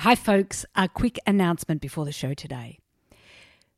Hi, 0.00 0.14
folks. 0.14 0.64
A 0.74 0.88
quick 0.88 1.18
announcement 1.26 1.82
before 1.82 2.06
the 2.06 2.10
show 2.10 2.32
today. 2.32 2.78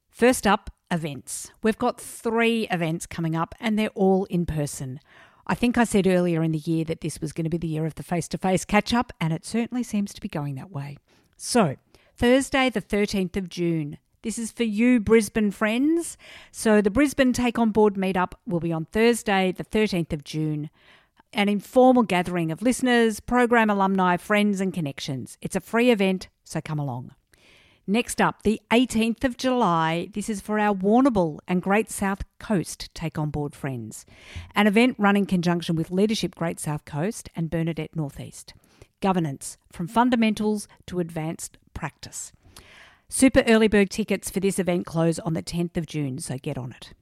First 0.09 0.47
up, 0.47 0.71
events. 0.89 1.51
We've 1.65 1.77
got 1.77 2.01
three 2.01 2.69
events 2.71 3.07
coming 3.07 3.35
up, 3.35 3.57
and 3.59 3.77
they're 3.77 3.89
all 3.97 4.27
in 4.27 4.47
person. 4.47 5.01
I 5.49 5.57
think 5.57 5.77
I 5.77 5.83
said 5.83 6.07
earlier 6.07 6.45
in 6.45 6.53
the 6.53 6.59
year 6.59 6.85
that 6.85 7.01
this 7.01 7.21
was 7.21 7.33
going 7.33 7.43
to 7.43 7.51
be 7.51 7.59
the 7.59 7.67
year 7.67 7.87
of 7.87 7.97
the 7.97 8.05
face 8.05 8.29
to 8.29 8.39
face 8.39 8.65
catch 8.65 8.95
up, 8.95 9.13
and 9.21 9.33
it 9.33 9.45
certainly 9.45 9.83
seems 9.83 10.15
to 10.15 10.21
be 10.21 10.29
going 10.29 10.55
that 10.55 10.71
way. 10.71 10.97
So, 11.37 11.75
Thursday, 12.17 12.71
the 12.71 12.81
13th 12.81 13.37
of 13.37 13.49
June. 13.49 13.99
This 14.23 14.39
is 14.39 14.53
for 14.53 14.63
you, 14.63 15.01
Brisbane 15.01 15.51
friends. 15.51 16.17
So, 16.53 16.81
the 16.81 16.89
Brisbane 16.89 17.33
Take 17.33 17.59
On 17.59 17.73
Board 17.73 17.95
meetup 17.95 18.35
will 18.47 18.61
be 18.61 18.73
on 18.73 18.85
Thursday, 18.85 19.51
the 19.51 19.65
13th 19.65 20.13
of 20.13 20.23
June 20.23 20.71
an 21.33 21.49
informal 21.49 22.03
gathering 22.03 22.51
of 22.53 22.63
listeners, 22.63 23.21
program 23.21 23.71
alumni, 23.71 24.17
friends, 24.17 24.61
and 24.61 24.73
connections. 24.73 25.39
It's 25.41 25.57
a 25.57 25.61
free 25.61 25.91
event, 25.91 26.29
so 26.45 26.61
come 26.61 26.79
along. 26.79 27.13
Next 27.87 28.21
up, 28.21 28.43
the 28.43 28.61
18th 28.71 29.25
of 29.25 29.37
July. 29.37 30.09
This 30.13 30.29
is 30.29 30.41
for 30.41 30.59
our 30.61 30.73
Warrnambool 30.73 31.41
and 31.49 31.61
Great 31.61 31.91
South 31.91 32.23
Coast 32.39 32.89
Take 32.95 33.19
On 33.19 33.31
Board 33.31 33.57
friends. 33.57 34.07
An 34.55 34.69
event 34.69 34.95
run 34.99 35.17
in 35.17 35.27
conjunction 35.27 35.75
with 35.75 35.91
Leadership 35.91 36.37
Great 36.37 36.61
South 36.61 36.85
Coast 36.85 37.29
and 37.35 37.51
Bernadette 37.51 37.97
Northeast. 37.97 38.55
Governance 39.01 39.59
from 39.73 39.89
fundamentals 39.89 40.69
to 40.87 41.01
advanced 41.01 41.59
practice. 41.75 42.33
Super 43.09 43.43
early 43.49 43.67
bird 43.67 43.91
tickets 43.91 44.31
for 44.31 44.39
this 44.39 44.61
event 44.61 44.87
close 44.87 45.19
on 45.19 45.35
the 45.35 45.43
10th 45.43 45.77
of 45.77 45.87
June, 45.87 46.19
so 46.19 46.39
get 46.39 46.57
on 46.57 46.71
it. 46.73 46.93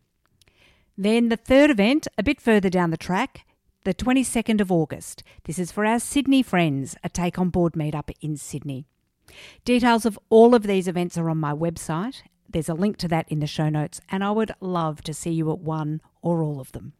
Then 0.97 1.29
the 1.29 1.37
third 1.37 1.71
event, 1.71 2.09
a 2.17 2.23
bit 2.23 2.41
further 2.41 2.71
down 2.71 2.91
the 2.91 2.97
track, 2.97 3.45
the 3.85 3.95
22nd 3.95 4.61
of 4.61 4.71
August. 4.71 5.23
This 5.45 5.59
is 5.59 5.73
for 5.73 5.87
our 5.87 5.99
Sydney 5.99 6.43
friends, 6.43 6.97
a 7.03 7.09
take 7.09 7.39
on 7.39 7.49
board 7.49 7.73
meetup 7.73 8.11
in 8.21 8.37
Sydney. 8.37 8.85
Details 9.65 10.05
of 10.05 10.19
all 10.29 10.55
of 10.55 10.65
these 10.65 10.87
events 10.87 11.17
are 11.17 11.31
on 11.31 11.39
my 11.39 11.53
website. 11.53 12.23
There's 12.49 12.69
a 12.69 12.75
link 12.75 12.97
to 12.99 13.09
that 13.09 13.29
in 13.29 13.41
the 13.41 13.47
show 13.47 13.69
notes, 13.69 14.01
and 14.11 14.23
I 14.23 14.33
would 14.33 14.53
love 14.61 15.03
to 15.03 15.15
see 15.15 15.31
you 15.31 15.51
at 15.53 15.61
one 15.61 16.03
or 16.21 16.43
all 16.43 16.61
of 16.61 16.73
them. 16.73 16.93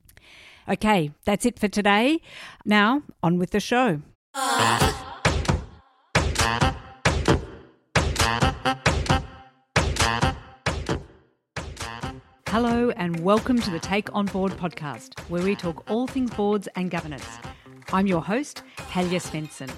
Okay, 0.69 1.11
that's 1.25 1.45
it 1.45 1.59
for 1.59 1.69
today. 1.69 2.21
Now, 2.65 3.03
on 3.23 3.39
with 3.39 3.51
the 3.51 3.61
show. 3.61 4.01
Ah. 4.35 5.10
Hello, 12.51 12.91
and 12.97 13.21
welcome 13.21 13.61
to 13.61 13.71
the 13.71 13.79
Take 13.79 14.13
On 14.13 14.27
Board 14.27 14.51
podcast, 14.51 15.17
where 15.29 15.41
we 15.41 15.55
talk 15.55 15.89
all 15.89 16.09
things 16.09 16.33
boards 16.33 16.67
and 16.75 16.91
governance. 16.91 17.39
I'm 17.93 18.09
your 18.09 18.21
host, 18.21 18.65
Helga 18.77 19.21
Svendsen. 19.21 19.71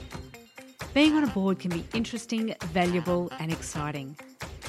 Being 0.94 1.14
on 1.14 1.22
a 1.22 1.26
board 1.26 1.58
can 1.58 1.70
be 1.70 1.84
interesting, 1.92 2.54
valuable, 2.68 3.30
and 3.38 3.52
exciting, 3.52 4.16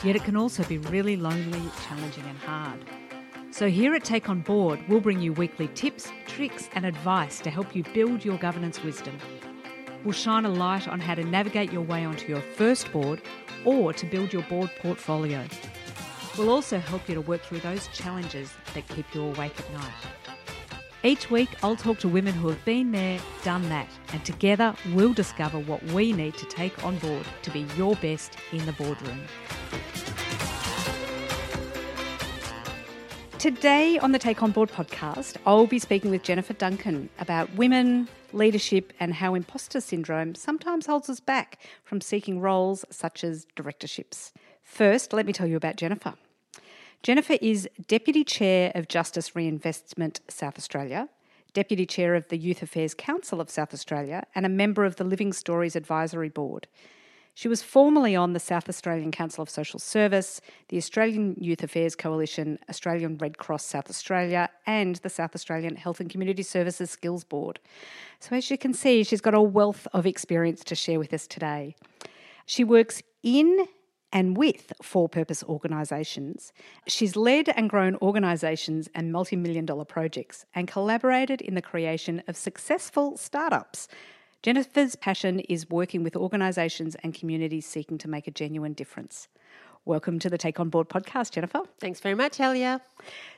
yet 0.04 0.18
it 0.18 0.26
can 0.26 0.36
also 0.36 0.66
be 0.66 0.80
really 0.80 1.16
lonely, 1.16 1.62
challenging, 1.88 2.26
and 2.26 2.38
hard. 2.40 2.84
So, 3.52 3.70
here 3.70 3.96
at 3.96 4.04
Take 4.04 4.28
On 4.28 4.42
Board, 4.42 4.82
we'll 4.90 5.00
bring 5.00 5.22
you 5.22 5.32
weekly 5.32 5.70
tips, 5.70 6.12
tricks, 6.28 6.68
and 6.76 6.86
advice 6.86 7.40
to 7.40 7.50
help 7.50 7.74
you 7.74 7.86
build 7.94 8.26
your 8.26 8.38
governance 8.38 8.84
wisdom. 8.84 9.18
We'll 10.04 10.12
shine 10.12 10.44
a 10.44 10.50
light 10.50 10.90
on 10.90 11.00
how 11.00 11.16
to 11.16 11.24
navigate 11.24 11.72
your 11.72 11.84
way 11.84 12.04
onto 12.04 12.28
your 12.28 12.42
first 12.42 12.92
board 12.92 13.22
or 13.64 13.94
to 13.94 14.06
build 14.06 14.34
your 14.34 14.44
board 14.44 14.70
portfolio. 14.82 15.46
We'll 16.38 16.50
also 16.50 16.80
help 16.80 17.08
you 17.08 17.16
to 17.16 17.22
work 17.22 17.42
through 17.42 17.60
those 17.60 17.88
challenges 17.90 18.54
that 18.74 18.88
keep 18.88 19.14
you 19.14 19.22
awake 19.22 19.60
at 19.60 19.72
night. 19.72 19.94
Each 21.04 21.30
week, 21.30 21.50
I'll 21.62 21.76
talk 21.76 22.00
to 22.00 22.08
women 22.08 22.34
who 22.34 22.48
have 22.48 22.64
been 22.66 22.92
there, 22.92 23.20
done 23.44 23.68
that, 23.70 23.88
and 24.14 24.24
together 24.26 24.74
we'll 24.94 25.14
discover 25.14 25.60
what 25.60 25.84
we 25.84 26.12
need 26.12 26.36
to 26.38 26.46
take 26.46 26.84
on 26.84 26.98
board 27.00 27.26
to 27.44 27.52
be 27.52 27.68
your 27.78 27.96
best 27.98 28.38
in 28.52 28.66
the 28.66 28.72
boardroom. 28.74 29.20
Today 33.38 34.00
on 34.00 34.14
the 34.14 34.20
Take 34.20 34.42
On 34.42 34.52
Board 34.52 34.72
podcast, 34.72 35.36
I'll 35.46 35.68
be 35.68 35.78
speaking 35.78 36.10
with 36.10 36.24
Jennifer 36.24 36.54
Duncan 36.54 37.10
about 37.20 37.54
women, 37.56 38.08
leadership, 38.32 38.94
and 39.02 39.14
how 39.14 39.36
imposter 39.36 39.82
syndrome 39.82 40.34
sometimes 40.34 40.86
holds 40.86 41.10
us 41.10 41.20
back 41.20 41.60
from 41.84 42.00
seeking 42.00 42.40
roles 42.40 42.86
such 42.90 43.24
as 43.26 43.46
directorships. 43.58 44.32
First, 44.74 45.14
let 45.14 45.28
me 45.28 45.34
tell 45.34 45.46
you 45.46 45.56
about 45.56 45.76
Jennifer. 45.76 46.16
Jennifer 47.04 47.38
is 47.44 47.70
Deputy 47.86 48.24
Chair 48.24 48.72
of 48.74 48.88
Justice 48.88 49.36
Reinvestment 49.36 50.22
South 50.28 50.58
Australia, 50.58 51.10
Deputy 51.54 51.86
Chair 51.86 52.16
of 52.16 52.28
the 52.30 52.40
Youth 52.40 52.64
Affairs 52.64 52.96
Council 52.96 53.40
of 53.40 53.52
South 53.52 53.72
Australia, 53.72 54.26
and 54.34 54.48
a 54.48 54.50
member 54.50 54.84
of 54.84 54.96
the 54.96 55.04
Living 55.04 55.32
Stories 55.32 55.76
Advisory 55.76 56.30
Board. 56.30 56.68
She 57.36 57.48
was 57.48 57.62
formerly 57.62 58.16
on 58.16 58.34
the 58.34 58.40
South 58.40 58.68
Australian 58.68 59.12
Council 59.12 59.44
of 59.44 59.50
Social 59.50 59.78
Service, 59.78 60.42
the 60.70 60.78
Australian 60.78 61.36
Youth 61.40 61.62
Affairs 61.62 61.96
Coalition, 61.96 62.58
Australian 62.68 63.20
Red 63.20 63.38
Cross 63.38 63.66
South 63.66 63.92
Australia, 63.92 64.50
and 64.66 64.96
the 64.96 65.10
South 65.10 65.36
Australian 65.36 65.76
Health 65.76 66.00
and 66.00 66.10
Community 66.10 66.42
Services 66.42 66.90
Skills 66.90 67.24
Board. 67.24 67.60
So, 68.20 68.36
as 68.36 68.50
you 68.50 68.58
can 68.58 68.74
see, 68.74 69.04
she's 69.04 69.22
got 69.22 69.36
a 69.36 69.42
wealth 69.42 69.88
of 69.94 70.08
experience 70.08 70.64
to 70.64 70.74
share 70.74 70.98
with 70.98 71.14
us 71.14 71.28
today. 71.28 71.76
She 72.48 72.64
works 72.64 73.04
in 73.22 73.68
and 74.14 74.38
with 74.38 74.72
for 74.82 75.10
purpose 75.10 75.44
organisations. 75.44 76.54
She's 76.88 77.16
led 77.16 77.50
and 77.50 77.70
grown 77.70 77.98
organisations 78.02 78.88
and 78.94 79.12
multi 79.12 79.36
million 79.36 79.66
dollar 79.66 79.84
projects 79.84 80.46
and 80.54 80.68
collaborated 80.68 81.42
in 81.42 81.56
the 81.56 81.62
creation 81.62 82.22
of 82.28 82.38
successful 82.38 83.18
startups. 83.18 83.90
Jennifer's 84.44 84.96
passion 84.96 85.40
is 85.40 85.70
working 85.70 86.04
with 86.04 86.16
organisations 86.16 86.96
and 87.02 87.14
communities 87.14 87.66
seeking 87.66 87.98
to 87.98 88.10
make 88.10 88.28
a 88.28 88.32
genuine 88.32 88.74
difference. 88.74 89.28
Welcome 89.86 90.20
to 90.20 90.30
the 90.30 90.38
Take 90.38 90.60
On 90.62 90.70
Board 90.70 90.88
podcast, 90.88 91.32
Jennifer. 91.32 91.62
Thanks 91.80 92.00
very 92.00 92.16
much, 92.16 92.38
Helga. 92.38 92.82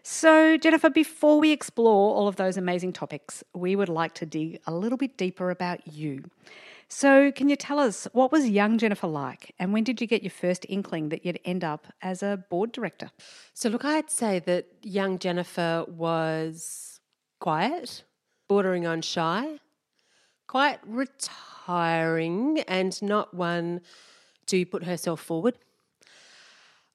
So, 0.04 0.58
Jennifer, 0.58 0.92
before 0.92 1.40
we 1.40 1.52
explore 1.52 2.16
all 2.16 2.28
of 2.28 2.36
those 2.36 2.56
amazing 2.56 2.94
topics, 2.94 3.44
we 3.54 3.76
would 3.76 3.90
like 3.90 4.14
to 4.16 4.28
dig 4.28 4.60
a 4.68 4.74
little 4.74 4.98
bit 4.98 5.18
deeper 5.18 5.50
about 5.50 5.88
you. 5.88 6.26
So, 6.88 7.32
can 7.32 7.50
you 7.50 7.56
tell 7.56 7.80
us 7.80 8.08
what 8.14 8.32
was 8.32 8.48
young 8.48 8.78
Jennifer 8.78 9.08
like, 9.08 9.54
and 9.58 9.74
when 9.74 9.84
did 9.84 10.00
you 10.00 10.08
get 10.08 10.22
your 10.22 10.32
first 10.32 10.66
inkling 10.70 11.10
that 11.10 11.26
you'd 11.26 11.40
end 11.44 11.64
up 11.64 11.88
as 12.02 12.22
a 12.22 12.44
board 12.50 12.72
director? 12.72 13.10
So, 13.54 13.70
look, 13.70 13.84
I'd 13.84 14.12
say 14.12 14.40
that 14.40 14.68
young 14.84 15.18
Jennifer 15.18 15.86
was 15.88 17.00
quiet, 17.40 18.04
bordering 18.48 18.86
on 18.86 19.02
shy, 19.02 19.60
quite 20.48 20.80
retiring, 20.86 22.60
and 22.68 23.02
not 23.02 23.34
one 23.34 23.82
to 24.46 24.66
put 24.66 24.84
herself 24.84 25.22
forward. 25.22 25.58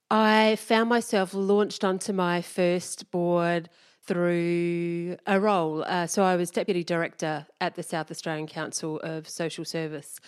I 0.08 0.56
found 0.56 0.88
myself 0.88 1.34
launched 1.34 1.84
onto 1.84 2.12
my 2.12 2.42
first 2.42 3.10
board 3.10 3.68
through 4.10 5.16
a 5.28 5.38
role. 5.38 5.84
Uh, 5.84 6.04
so 6.04 6.24
I 6.24 6.34
was 6.34 6.50
deputy 6.50 6.82
director 6.82 7.46
at 7.60 7.76
the 7.76 7.84
South 7.84 8.10
Australian 8.10 8.48
Council 8.48 8.98
of 9.04 9.28
Social 9.28 9.64
Service, 9.64 10.18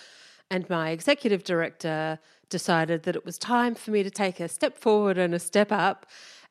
and 0.52 0.70
my 0.70 0.90
executive 0.90 1.42
director 1.42 2.20
decided 2.48 3.02
that 3.02 3.16
it 3.16 3.24
was 3.24 3.38
time 3.38 3.74
for 3.74 3.90
me 3.90 4.04
to 4.04 4.10
take 4.10 4.38
a 4.38 4.46
step 4.46 4.78
forward 4.78 5.18
and 5.18 5.34
a 5.34 5.40
step 5.40 5.72
up. 5.72 6.06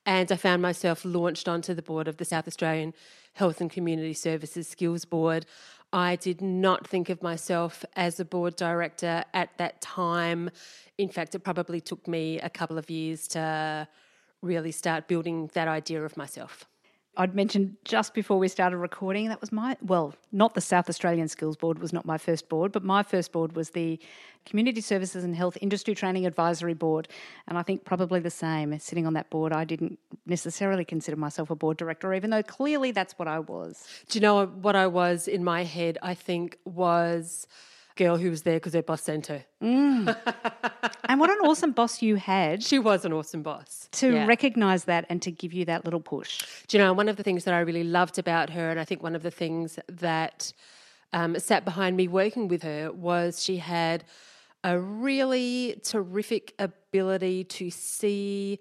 And 0.06 0.30
I 0.30 0.36
found 0.36 0.62
myself 0.62 1.06
launched 1.06 1.48
onto 1.48 1.74
the 1.74 1.82
board 1.82 2.10
of 2.10 2.18
the 2.18 2.26
South 2.26 2.50
Australian 2.50 2.94
Health 3.32 3.62
and 3.62 3.72
Community 3.72 4.14
Services 4.14 4.68
Skills 4.68 5.06
Board. 5.06 5.46
I 5.94 6.18
did 6.18 6.42
not 6.42 6.86
think 6.86 7.08
of 7.10 7.24
myself 7.24 7.86
as 7.96 8.20
a 8.20 8.26
board 8.26 8.58
director 8.58 9.24
at 9.34 9.58
that 9.58 9.80
time. 9.80 10.50
In 10.98 11.08
fact, 11.08 11.34
it 11.34 11.40
probably 11.40 11.80
took 11.80 12.10
me 12.10 12.42
a 12.42 12.50
couple 12.50 12.78
of 12.78 12.90
years 12.90 13.26
to 13.30 13.88
really 14.42 14.74
start 14.74 15.08
building 15.08 15.50
that 15.54 15.70
idea 15.70 16.04
of 16.04 16.18
myself. 16.18 16.68
I'd 17.18 17.36
mentioned 17.36 17.76
just 17.84 18.14
before 18.14 18.40
we 18.40 18.48
started 18.48 18.78
recording, 18.78 19.28
that 19.28 19.42
was 19.42 19.52
my, 19.52 19.76
well, 19.82 20.14
not 20.32 20.54
the 20.54 20.62
South 20.62 20.88
Australian 20.88 21.28
Skills 21.28 21.58
Board 21.58 21.80
was 21.80 21.92
not 21.92 22.06
my 22.06 22.18
first 22.18 22.48
board, 22.48 22.72
but 22.72 22.86
my 22.86 23.04
first 23.04 23.34
board 23.34 23.54
was 23.54 23.72
the 23.72 24.00
Community 24.46 24.80
Services 24.80 25.26
and 25.26 25.36
Health 25.36 25.58
Industry 25.60 25.94
Training 25.94 26.26
Advisory 26.26 26.74
Board. 26.74 27.10
And 27.50 27.58
I 27.58 27.64
think 27.64 27.84
probably 27.84 28.22
the 28.22 28.30
same. 28.30 28.78
Sitting 28.80 29.06
on 29.06 29.14
that 29.14 29.30
board, 29.30 29.52
I 29.52 29.66
didn't 29.66 30.00
necessarily 30.26 30.86
consider 30.86 31.18
myself 31.18 31.50
a 31.50 31.56
board 31.56 31.76
director, 31.76 32.14
even 32.14 32.30
though 32.30 32.44
clearly 32.44 32.92
that's 32.92 33.20
what 33.20 33.28
I 33.28 33.40
was. 33.40 33.86
Do 34.08 34.18
you 34.18 34.22
know 34.22 34.46
what 34.46 34.78
I 34.78 34.88
was 34.88 35.28
in 35.28 35.44
my 35.44 35.66
head? 35.66 35.98
I 36.02 36.14
think 36.14 36.60
was 36.64 37.46
girl 38.02 38.18
who 38.18 38.30
was 38.30 38.42
there 38.42 38.56
because 38.56 38.74
her 38.74 38.82
boss 38.82 39.04
sent 39.04 39.28
her. 39.28 39.46
Mm. 39.62 40.16
and 41.06 41.20
what 41.20 41.30
an 41.30 41.38
awesome 41.44 41.72
boss 41.72 42.02
you 42.02 42.16
had. 42.16 42.64
She 42.64 42.80
was 42.80 43.06
an 43.06 43.14
awesome 43.14 43.44
boss. 43.44 43.88
To 43.94 44.14
yeah. 44.14 44.26
recognize 44.26 44.86
that 44.86 45.06
and 45.10 45.22
to 45.22 45.32
give 45.32 45.54
you 45.54 45.66
that 45.66 45.86
little 45.86 46.00
push. 46.00 46.44
Do 46.68 46.78
you 46.78 46.84
know, 46.84 46.94
one 46.94 47.10
of 47.10 47.18
the 47.18 47.24
things 47.24 47.44
that 47.44 47.54
I 47.54 47.60
really 47.60 47.84
loved 47.84 48.18
about 48.18 48.50
her, 48.50 48.70
and 48.72 48.80
I 48.80 48.86
think 48.86 49.04
one 49.04 49.16
of 49.16 49.24
the 49.24 49.32
things 49.32 49.78
that 49.88 50.52
um, 51.14 51.38
sat 51.38 51.64
behind 51.64 51.96
me 51.96 52.08
working 52.08 52.48
with 52.48 52.64
her 52.64 52.92
was 52.92 53.44
she 53.44 53.58
had 53.58 54.04
a 54.64 54.80
really 54.80 55.80
terrific 55.84 56.54
ability 56.58 57.44
to 57.44 57.70
see 57.70 58.60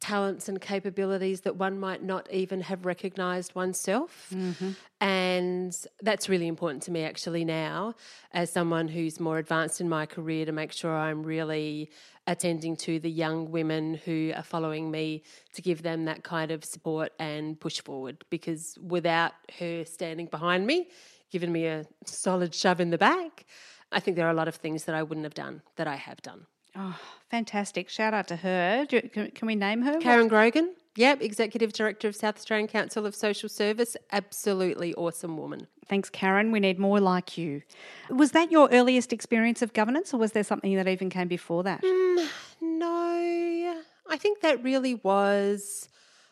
talents 0.00 0.48
and 0.48 0.60
capabilities 0.60 1.42
that 1.42 1.56
one 1.56 1.78
might 1.78 2.02
not 2.02 2.30
even 2.32 2.62
have 2.62 2.86
recognized 2.86 3.54
oneself. 3.54 4.28
Mm-hmm. 4.32 4.70
And 5.00 5.76
that's 6.00 6.28
really 6.28 6.48
important 6.48 6.82
to 6.84 6.90
me 6.90 7.04
actually 7.04 7.44
now, 7.44 7.94
as 8.32 8.50
someone 8.50 8.88
who's 8.88 9.20
more 9.20 9.38
advanced 9.38 9.80
in 9.80 9.88
my 9.88 10.06
career, 10.06 10.46
to 10.46 10.52
make 10.52 10.72
sure 10.72 10.96
I'm 10.96 11.22
really 11.22 11.90
attending 12.26 12.76
to 12.76 12.98
the 12.98 13.10
young 13.10 13.50
women 13.50 13.94
who 14.04 14.32
are 14.34 14.42
following 14.42 14.90
me 14.90 15.22
to 15.54 15.62
give 15.62 15.82
them 15.82 16.06
that 16.06 16.22
kind 16.22 16.50
of 16.50 16.64
support 16.64 17.12
and 17.18 17.58
push 17.60 17.80
forward. 17.80 18.24
Because 18.30 18.78
without 18.82 19.32
her 19.58 19.84
standing 19.84 20.26
behind 20.26 20.66
me, 20.66 20.88
giving 21.30 21.52
me 21.52 21.66
a 21.66 21.86
solid 22.06 22.54
shove 22.54 22.80
in 22.80 22.90
the 22.90 22.98
back, 22.98 23.44
I 23.92 24.00
think 24.00 24.16
there 24.16 24.26
are 24.26 24.30
a 24.30 24.34
lot 24.34 24.48
of 24.48 24.56
things 24.56 24.84
that 24.84 24.94
I 24.94 25.02
wouldn't 25.02 25.24
have 25.24 25.34
done 25.34 25.62
that 25.76 25.86
I 25.86 25.96
have 25.96 26.22
done. 26.22 26.46
Oh, 26.76 26.98
fantastic. 27.30 27.88
Shout 27.88 28.14
out 28.14 28.28
to 28.28 28.36
her. 28.36 28.86
Do, 28.88 29.00
can, 29.02 29.30
can 29.30 29.46
we 29.46 29.54
name 29.54 29.82
her? 29.82 29.98
Karen 29.98 30.28
Grogan, 30.28 30.74
yep, 30.96 31.20
Executive 31.20 31.72
Director 31.72 32.08
of 32.08 32.16
South 32.16 32.36
Australian 32.36 32.68
Council 32.68 33.06
of 33.06 33.14
Social 33.14 33.48
Service. 33.48 33.96
Absolutely 34.12 34.94
awesome 34.94 35.36
woman. 35.36 35.66
Thanks, 35.88 36.08
Karen. 36.08 36.52
We 36.52 36.60
need 36.60 36.78
more 36.78 37.00
like 37.00 37.36
you. 37.36 37.62
Was 38.08 38.30
that 38.32 38.52
your 38.52 38.68
earliest 38.70 39.12
experience 39.12 39.62
of 39.62 39.72
governance, 39.72 40.14
or 40.14 40.18
was 40.18 40.32
there 40.32 40.44
something 40.44 40.76
that 40.76 40.86
even 40.86 41.10
came 41.10 41.26
before 41.26 41.64
that? 41.64 41.82
Mm, 41.82 42.28
no, 42.60 43.82
I 44.08 44.16
think 44.16 44.40
that 44.40 44.62
really 44.62 44.94
was. 44.94 45.88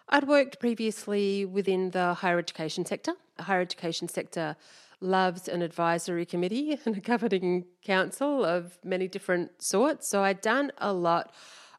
I'd 0.09 0.27
worked 0.29 0.61
previously 0.61 1.45
within 1.45 1.91
the 1.91 2.15
higher 2.15 2.39
education 2.39 2.87
sector. 2.87 3.15
The 3.37 3.43
higher 3.43 3.61
education 3.61 4.09
sector 4.09 4.57
loves 5.01 5.49
an 5.49 5.63
advisory 5.63 6.27
committee 6.27 6.79
and 6.85 6.97
a 6.97 7.01
governing 7.01 7.67
council 7.83 8.45
of 8.45 8.79
many 8.85 9.09
different 9.09 9.63
sorts. 9.63 10.09
So 10.09 10.23
I'd 10.23 10.41
done 10.41 10.73
a 10.79 10.93
lot 10.93 11.33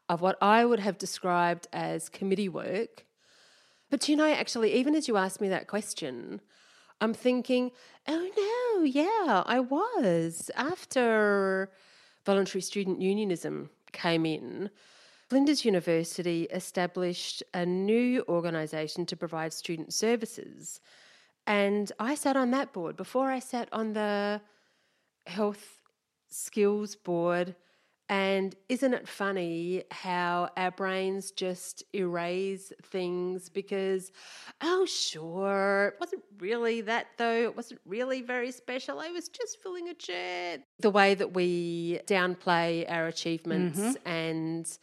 of 0.08 0.20
what 0.20 0.36
I 0.42 0.64
would 0.64 0.80
have 0.80 0.98
described 0.98 1.68
as 1.72 2.08
committee 2.08 2.48
work. 2.48 3.06
But 3.90 4.08
you 4.08 4.16
know, 4.16 4.32
actually, 4.32 4.74
even 4.74 4.94
as 4.94 5.08
you 5.08 5.16
asked 5.16 5.40
me 5.40 5.48
that 5.48 5.66
question, 5.66 6.40
I'm 7.00 7.14
thinking, 7.14 7.70
oh 8.06 8.76
no, 8.76 8.84
yeah, 8.84 9.42
I 9.46 9.60
was. 9.60 10.50
After 10.56 11.70
voluntary 12.24 12.62
student 12.62 13.00
unionism 13.00 13.70
came 13.92 14.26
in, 14.26 14.70
Flinders 15.28 15.64
University 15.64 16.44
established 16.50 17.42
a 17.54 17.64
new 17.64 18.24
organisation 18.28 19.06
to 19.06 19.16
provide 19.16 19.52
student 19.52 19.94
services. 19.94 20.80
And 21.50 21.90
I 21.98 22.14
sat 22.14 22.36
on 22.36 22.52
that 22.52 22.72
board 22.72 22.96
before 22.96 23.28
I 23.28 23.40
sat 23.40 23.68
on 23.72 23.92
the 23.92 24.40
health 25.26 25.80
skills 26.28 26.94
board. 26.94 27.56
And 28.08 28.54
isn't 28.68 28.94
it 28.94 29.08
funny 29.08 29.82
how 29.90 30.50
our 30.56 30.70
brains 30.70 31.32
just 31.32 31.82
erase 31.92 32.72
things 32.84 33.48
because, 33.48 34.12
oh, 34.60 34.86
sure, 34.86 35.94
it 35.94 36.00
wasn't 36.00 36.22
really 36.38 36.82
that 36.82 37.08
though. 37.18 37.42
It 37.42 37.56
wasn't 37.56 37.80
really 37.84 38.22
very 38.22 38.52
special. 38.52 39.00
I 39.00 39.08
was 39.08 39.28
just 39.28 39.60
filling 39.60 39.88
a 39.88 39.94
chair. 39.94 40.58
The 40.78 40.90
way 40.90 41.16
that 41.16 41.34
we 41.34 41.98
downplay 42.06 42.88
our 42.88 43.08
achievements 43.08 43.80
mm-hmm. 43.80 44.08
and 44.08 44.78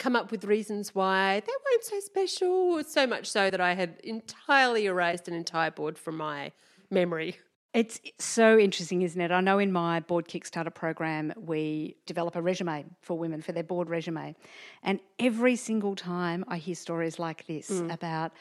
come 0.00 0.16
up 0.16 0.32
with 0.32 0.44
reasons 0.44 0.94
why 0.94 1.40
they 1.46 1.52
weren't 1.52 1.84
so 1.84 2.00
special, 2.00 2.82
so 2.82 3.06
much 3.06 3.30
so 3.30 3.50
that 3.50 3.60
I 3.60 3.74
had 3.74 4.00
entirely 4.02 4.86
erased 4.86 5.28
an 5.28 5.34
entire 5.34 5.70
board 5.70 5.96
from 5.96 6.16
my 6.16 6.50
memory. 6.90 7.36
It's 7.72 8.00
so 8.18 8.58
interesting, 8.58 9.02
isn't 9.02 9.20
it? 9.20 9.30
I 9.30 9.40
know 9.40 9.60
in 9.60 9.70
my 9.70 10.00
board 10.00 10.26
Kickstarter 10.26 10.74
program, 10.74 11.32
we 11.36 11.96
develop 12.06 12.34
a 12.34 12.42
resume 12.42 12.84
for 13.00 13.16
women 13.16 13.42
for 13.42 13.52
their 13.52 13.62
board 13.62 13.88
resume. 13.88 14.34
And 14.82 14.98
every 15.20 15.54
single 15.54 15.94
time 15.94 16.44
I 16.48 16.56
hear 16.56 16.74
stories 16.74 17.20
like 17.20 17.46
this 17.46 17.70
mm. 17.70 17.92
about, 17.94 18.32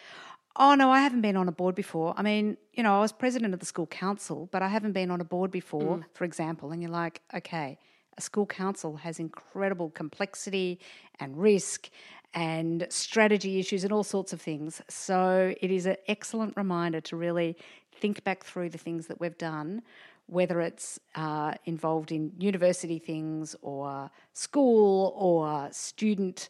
oh 0.56 0.74
no, 0.74 0.90
I 0.90 1.02
haven't 1.02 1.22
been 1.22 1.38
on 1.38 1.48
a 1.48 1.52
board 1.52 1.76
before. 1.76 2.16
I 2.18 2.24
mean, 2.24 2.58
you 2.74 2.82
know, 2.82 2.96
I 2.96 3.02
was 3.02 3.12
president 3.12 3.54
of 3.54 3.60
the 3.60 3.68
school 3.68 3.86
council, 3.86 4.50
but 4.52 4.64
I 4.64 4.68
haven't 4.70 4.94
been 4.94 5.12
on 5.12 5.22
a 5.22 5.26
board 5.26 5.52
before, 5.52 5.98
mm. 5.98 6.04
for 6.14 6.24
example. 6.24 6.72
And 6.72 6.82
you're 6.82 6.90
like, 6.90 7.22
okay, 7.36 7.78
a 8.20 8.22
school 8.22 8.46
council 8.46 8.98
has 8.98 9.18
incredible 9.18 9.90
complexity 9.90 10.78
and 11.22 11.42
risk 11.42 11.90
and 12.34 12.86
strategy 12.90 13.60
issues 13.60 13.86
and 13.86 13.94
all 13.94 14.04
sorts 14.04 14.34
of 14.34 14.42
things. 14.42 14.82
So 14.90 15.54
it 15.62 15.72
is 15.72 15.86
an 15.86 15.96
excellent 16.10 16.54
reminder 16.58 17.00
to 17.10 17.16
really 17.16 17.56
think 17.94 18.24
back 18.26 18.44
through 18.44 18.72
the 18.72 18.78
things 18.78 19.08
that 19.08 19.22
we've 19.22 19.38
done, 19.38 19.84
whether 20.28 20.60
it's 20.60 21.00
uh, 21.16 21.54
involved 21.64 22.12
in 22.12 22.34
university 22.38 23.00
things 23.00 23.56
or 23.62 24.12
school 24.34 25.14
or 25.16 25.70
student 25.72 26.50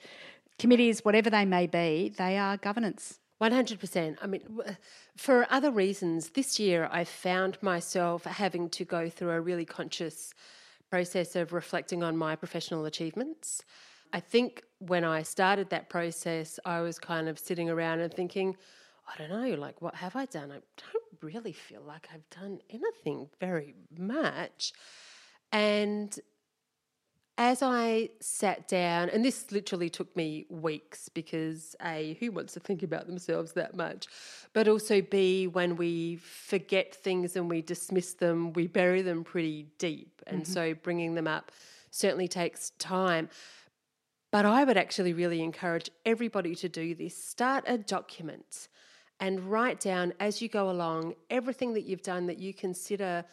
committees, 0.57 1.05
whatever 1.05 1.29
they 1.29 1.45
may 1.45 1.67
be, 1.67 2.11
they 2.17 2.35
are 2.39 2.57
governance. 2.57 3.19
100%. 3.39 4.17
I 4.21 4.27
mean, 4.27 4.41
for 5.15 5.45
other 5.51 5.69
reasons, 5.69 6.31
this 6.31 6.59
year 6.59 6.89
I 6.91 7.03
found 7.03 7.59
myself 7.61 8.23
having 8.23 8.69
to 8.71 8.83
go 8.83 9.07
through 9.07 9.29
a 9.29 9.39
really 9.39 9.65
conscious 9.65 10.33
process 10.89 11.35
of 11.35 11.53
reflecting 11.53 12.03
on 12.03 12.17
my 12.17 12.35
professional 12.35 12.85
achievements. 12.85 13.63
I 14.11 14.19
think 14.19 14.63
when 14.79 15.03
I 15.03 15.23
started 15.23 15.69
that 15.69 15.89
process, 15.89 16.59
I 16.65 16.81
was 16.81 16.97
kind 16.97 17.29
of 17.29 17.37
sitting 17.37 17.69
around 17.69 17.99
and 17.99 18.13
thinking, 18.13 18.57
I 19.07 19.17
don't 19.17 19.29
know, 19.29 19.55
like, 19.55 19.81
what 19.81 19.95
have 19.95 20.15
I 20.15 20.25
done? 20.25 20.51
I 20.51 20.59
don't 20.77 21.21
really 21.21 21.53
feel 21.53 21.81
like 21.81 22.07
I've 22.13 22.29
done 22.29 22.59
anything 22.69 23.29
very 23.39 23.75
much. 23.97 24.73
And 25.51 26.17
as 27.39 27.63
I 27.63 28.09
sat 28.19 28.67
down, 28.67 29.09
and 29.09 29.23
this 29.23 29.49
literally 29.49 29.89
took 29.89 30.13
me 30.13 30.45
weeks 30.49 31.07
because 31.07 31.73
A, 31.81 32.17
who 32.19 32.33
wants 32.33 32.53
to 32.55 32.59
think 32.59 32.83
about 32.83 33.07
themselves 33.07 33.53
that 33.53 33.77
much? 33.77 34.07
But 34.51 34.67
also 34.67 35.01
B, 35.01 35.47
when 35.47 35.77
we 35.77 36.17
forget 36.17 36.93
things 36.93 37.37
and 37.37 37.49
we 37.49 37.61
dismiss 37.61 38.13
them, 38.13 38.51
we 38.51 38.67
bury 38.67 39.01
them 39.01 39.23
pretty 39.23 39.67
deep. 39.77 40.21
And 40.27 40.43
mm-hmm. 40.43 40.51
so 40.51 40.73
bringing 40.73 41.15
them 41.15 41.27
up 41.27 41.53
certainly 41.91 42.27
takes 42.27 42.71
time. 42.71 43.29
But 44.31 44.45
I 44.45 44.65
would 44.65 44.77
actually 44.77 45.13
really 45.13 45.41
encourage 45.41 45.89
everybody 46.05 46.55
to 46.55 46.67
do 46.67 46.93
this. 46.93 47.15
Start 47.15 47.63
a 47.67 47.77
document 47.77 48.67
and 49.21 49.49
write 49.49 49.79
down 49.79 50.11
as 50.19 50.41
you 50.41 50.49
go 50.49 50.69
along 50.69 51.13
everything 51.29 51.73
that 51.75 51.85
you've 51.85 52.03
done 52.03 52.25
that 52.27 52.39
you 52.39 52.53
consider 52.53 53.23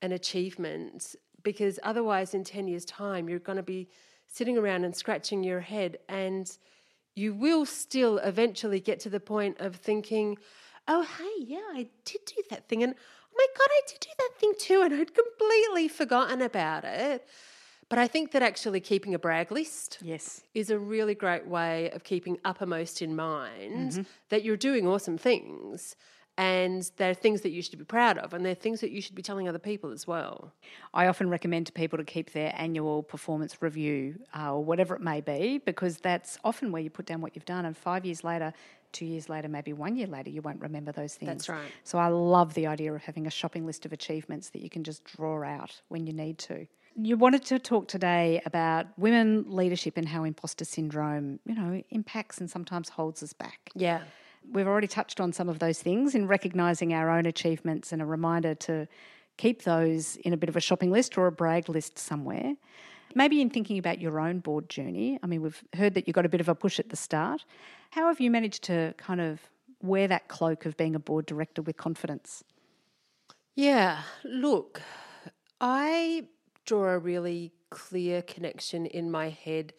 an 0.00 0.12
achievement 0.12 1.14
because 1.42 1.78
otherwise 1.82 2.34
in 2.34 2.44
10 2.44 2.68
years 2.68 2.84
time 2.84 3.28
you're 3.28 3.38
going 3.38 3.56
to 3.56 3.62
be 3.62 3.88
sitting 4.26 4.56
around 4.58 4.84
and 4.84 4.94
scratching 4.94 5.42
your 5.42 5.60
head 5.60 5.98
and 6.08 6.56
you 7.16 7.34
will 7.34 7.66
still 7.66 8.18
eventually 8.18 8.80
get 8.80 9.00
to 9.00 9.10
the 9.10 9.20
point 9.20 9.56
of 9.60 9.76
thinking 9.76 10.38
oh 10.88 11.02
hey 11.02 11.44
yeah 11.44 11.58
i 11.72 11.86
did 12.04 12.20
do 12.26 12.42
that 12.50 12.68
thing 12.68 12.82
and 12.82 12.94
oh 12.94 13.34
my 13.36 13.46
god 13.58 13.68
i 13.70 13.80
did 13.88 14.00
do 14.00 14.08
that 14.18 14.30
thing 14.38 14.52
too 14.58 14.82
and 14.82 14.94
i'd 14.94 15.12
completely 15.14 15.88
forgotten 15.88 16.40
about 16.42 16.84
it 16.84 17.26
but 17.88 17.98
i 17.98 18.06
think 18.06 18.30
that 18.32 18.42
actually 18.42 18.80
keeping 18.80 19.14
a 19.14 19.18
brag 19.18 19.50
list 19.52 19.98
Yes. 20.00 20.42
is 20.54 20.70
a 20.70 20.78
really 20.78 21.14
great 21.14 21.46
way 21.46 21.90
of 21.90 22.04
keeping 22.04 22.38
uppermost 22.44 23.02
in 23.02 23.14
mind 23.16 23.92
Mm-hmm. 23.92 24.02
that 24.30 24.44
you're 24.44 24.56
doing 24.56 24.86
awesome 24.86 25.18
things 25.18 25.96
and 26.40 26.90
they're 26.96 27.12
things 27.12 27.42
that 27.42 27.50
you 27.50 27.60
should 27.60 27.78
be 27.78 27.84
proud 27.84 28.16
of 28.16 28.32
and 28.32 28.42
they're 28.46 28.54
things 28.54 28.80
that 28.80 28.90
you 28.90 29.02
should 29.02 29.14
be 29.14 29.20
telling 29.20 29.46
other 29.46 29.58
people 29.58 29.90
as 29.90 30.06
well. 30.06 30.54
I 30.94 31.06
often 31.06 31.28
recommend 31.28 31.66
to 31.66 31.72
people 31.72 31.98
to 31.98 32.04
keep 32.04 32.32
their 32.32 32.54
annual 32.56 33.02
performance 33.02 33.60
review 33.60 34.18
uh, 34.34 34.54
or 34.54 34.64
whatever 34.64 34.94
it 34.94 35.02
may 35.02 35.20
be, 35.20 35.58
because 35.58 35.98
that's 35.98 36.38
often 36.42 36.72
where 36.72 36.80
you 36.80 36.88
put 36.88 37.04
down 37.04 37.20
what 37.20 37.36
you've 37.36 37.44
done. 37.44 37.66
And 37.66 37.76
five 37.76 38.06
years 38.06 38.24
later, 38.24 38.54
two 38.92 39.04
years 39.04 39.28
later, 39.28 39.48
maybe 39.48 39.74
one 39.74 39.96
year 39.96 40.06
later, 40.06 40.30
you 40.30 40.40
won't 40.40 40.62
remember 40.62 40.92
those 40.92 41.14
things. 41.14 41.28
That's 41.28 41.48
right. 41.50 41.70
So 41.84 41.98
I 41.98 42.08
love 42.08 42.54
the 42.54 42.66
idea 42.66 42.94
of 42.94 43.02
having 43.02 43.26
a 43.26 43.30
shopping 43.30 43.66
list 43.66 43.84
of 43.84 43.92
achievements 43.92 44.48
that 44.50 44.62
you 44.62 44.70
can 44.70 44.82
just 44.82 45.04
draw 45.04 45.44
out 45.44 45.82
when 45.88 46.06
you 46.06 46.14
need 46.14 46.38
to. 46.38 46.66
You 46.96 47.18
wanted 47.18 47.44
to 47.46 47.58
talk 47.58 47.86
today 47.86 48.40
about 48.46 48.86
women 48.96 49.44
leadership 49.46 49.98
and 49.98 50.08
how 50.08 50.24
imposter 50.24 50.64
syndrome, 50.64 51.38
you 51.44 51.54
know, 51.54 51.82
impacts 51.90 52.38
and 52.38 52.50
sometimes 52.50 52.88
holds 52.88 53.22
us 53.22 53.34
back. 53.34 53.70
Yeah. 53.74 54.00
We've 54.52 54.66
already 54.66 54.88
touched 54.88 55.20
on 55.20 55.32
some 55.32 55.48
of 55.48 55.58
those 55.58 55.80
things 55.80 56.14
in 56.14 56.26
recognising 56.26 56.92
our 56.92 57.10
own 57.10 57.26
achievements 57.26 57.92
and 57.92 58.02
a 58.02 58.04
reminder 58.04 58.54
to 58.56 58.88
keep 59.36 59.62
those 59.62 60.16
in 60.16 60.32
a 60.32 60.36
bit 60.36 60.48
of 60.48 60.56
a 60.56 60.60
shopping 60.60 60.90
list 60.90 61.16
or 61.16 61.26
a 61.26 61.32
brag 61.32 61.68
list 61.68 61.98
somewhere. 61.98 62.54
Maybe 63.14 63.40
in 63.40 63.50
thinking 63.50 63.78
about 63.78 64.00
your 64.00 64.20
own 64.20 64.38
board 64.38 64.68
journey. 64.68 65.18
I 65.22 65.26
mean, 65.26 65.42
we've 65.42 65.62
heard 65.74 65.94
that 65.94 66.06
you 66.06 66.12
got 66.12 66.26
a 66.26 66.28
bit 66.28 66.40
of 66.40 66.48
a 66.48 66.54
push 66.54 66.78
at 66.78 66.90
the 66.90 66.96
start. 66.96 67.44
How 67.90 68.06
have 68.08 68.20
you 68.20 68.30
managed 68.30 68.62
to 68.64 68.94
kind 68.98 69.20
of 69.20 69.40
wear 69.82 70.06
that 70.08 70.28
cloak 70.28 70.66
of 70.66 70.76
being 70.76 70.94
a 70.94 71.00
board 71.00 71.26
director 71.26 71.62
with 71.62 71.76
confidence? 71.76 72.44
Yeah. 73.54 74.02
Look, 74.24 74.82
I 75.60 76.26
draw 76.64 76.90
a 76.90 76.98
really 76.98 77.52
clear 77.70 78.22
connection 78.22 78.86
in 78.86 79.10
my 79.10 79.30
head 79.30 79.72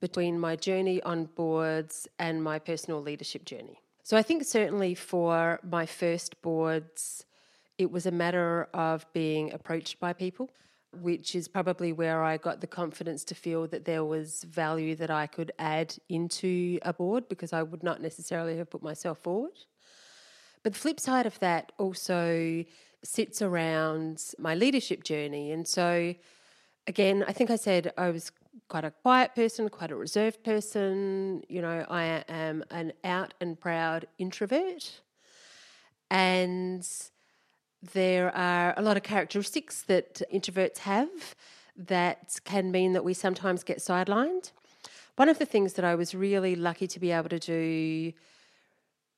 between 0.00 0.38
my 0.38 0.56
journey 0.56 1.02
on 1.02 1.24
boards 1.24 2.06
and 2.18 2.42
my 2.42 2.58
personal 2.58 3.00
leadership 3.00 3.44
journey. 3.44 3.80
So 4.08 4.16
I 4.16 4.22
think 4.22 4.42
certainly 4.44 4.94
for 4.94 5.60
my 5.62 5.84
first 5.84 6.40
boards, 6.40 7.26
it 7.76 7.90
was 7.90 8.06
a 8.06 8.10
matter 8.10 8.66
of 8.72 9.04
being 9.12 9.52
approached 9.52 10.00
by 10.00 10.14
people. 10.14 10.48
which 10.92 11.34
is 11.34 11.48
probably 11.48 11.92
where 11.92 12.22
I 12.24 12.38
got 12.38 12.60
the 12.62 12.66
confidence 12.66 13.22
to 13.24 13.34
feel 13.34 13.66
that 13.68 13.84
there 13.84 14.04
was 14.04 14.44
value 14.44 14.94
that 14.96 15.10
I 15.10 15.26
could 15.26 15.52
add 15.58 15.94
into 16.08 16.78
a 16.82 16.92
board 16.92 17.28
because 17.28 17.52
I 17.52 17.62
would 17.62 17.82
not 17.82 18.00
necessarily 18.00 18.56
have 18.56 18.70
put 18.70 18.82
myself 18.82 19.18
forward. 19.18 19.58
But 20.62 20.72
the 20.72 20.78
flip 20.78 20.98
side 20.98 21.26
of 21.26 21.38
that 21.40 21.72
also 21.78 22.64
sits 23.04 23.42
around 23.42 24.22
my 24.38 24.54
leadership 24.54 25.04
journey. 25.04 25.52
And 25.52 25.68
so, 25.68 26.14
again, 26.86 27.24
I 27.28 27.32
think 27.32 27.50
I 27.50 27.56
said 27.56 27.92
I 27.98 28.10
was 28.10 28.32
quite 28.68 28.84
a 28.84 28.90
quiet 28.90 29.34
person, 29.34 29.68
quite 29.68 29.90
a 29.90 29.96
reserved 29.96 30.42
person. 30.44 31.42
You 31.48 31.62
know, 31.62 31.86
I 31.88 32.24
am 32.28 32.64
an 32.70 32.92
out 33.04 33.34
and 33.40 33.58
proud 33.58 34.06
introvert. 34.18 35.00
And 36.10 36.88
there 37.92 38.34
are 38.36 38.74
a 38.76 38.82
lot 38.82 38.96
of 38.96 39.02
characteristics 39.02 39.82
that 39.82 40.22
introverts 40.32 40.78
have 40.78 41.08
that 41.76 42.40
can 42.44 42.70
mean 42.70 42.92
that 42.94 43.04
we 43.04 43.14
sometimes 43.14 43.62
get 43.62 43.78
sidelined. 43.78 44.50
One 45.16 45.28
of 45.28 45.38
the 45.38 45.46
things 45.46 45.74
that 45.74 45.84
I 45.84 45.94
was 45.94 46.14
really 46.14 46.56
lucky 46.56 46.86
to 46.88 47.00
be 47.00 47.12
able 47.12 47.28
to 47.28 47.38
do 47.38 48.12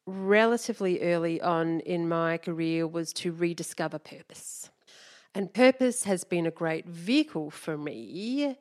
relatively 0.07 1.01
early 1.03 1.41
on 1.41 1.81
in 1.81 2.09
my 2.09 2.39
career 2.39 2.87
was 2.87 3.13
to 3.13 3.33
rediscover 3.33 3.99
purpose. 3.99 4.71
And 5.35 5.53
purpose 5.53 6.05
has 6.05 6.25
been 6.25 6.47
a 6.47 6.51
great 6.51 6.87
vehicle 6.87 7.51
for 7.51 7.79
me. 7.79 8.57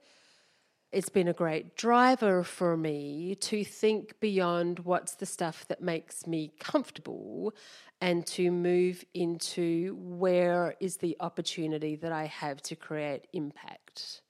It's 0.92 1.10
been 1.10 1.28
a 1.28 1.34
great 1.34 1.76
driver 1.76 2.44
for 2.44 2.76
me 2.76 3.36
to 3.42 3.64
think 3.64 4.20
beyond 4.20 4.80
what's 4.80 5.14
the 5.14 5.28
stuff 5.28 5.68
that 5.68 5.82
makes 5.82 6.26
me 6.26 6.52
comfortable 6.60 7.54
and 8.02 8.26
to 8.28 8.50
move 8.50 9.06
into 9.14 9.96
where 10.00 10.76
is 10.80 10.98
the 10.98 11.16
opportunity 11.20 11.96
that 11.98 12.12
I 12.12 12.26
have 12.26 12.64
to 12.64 12.76
create 12.76 13.28
impact. 13.34 14.22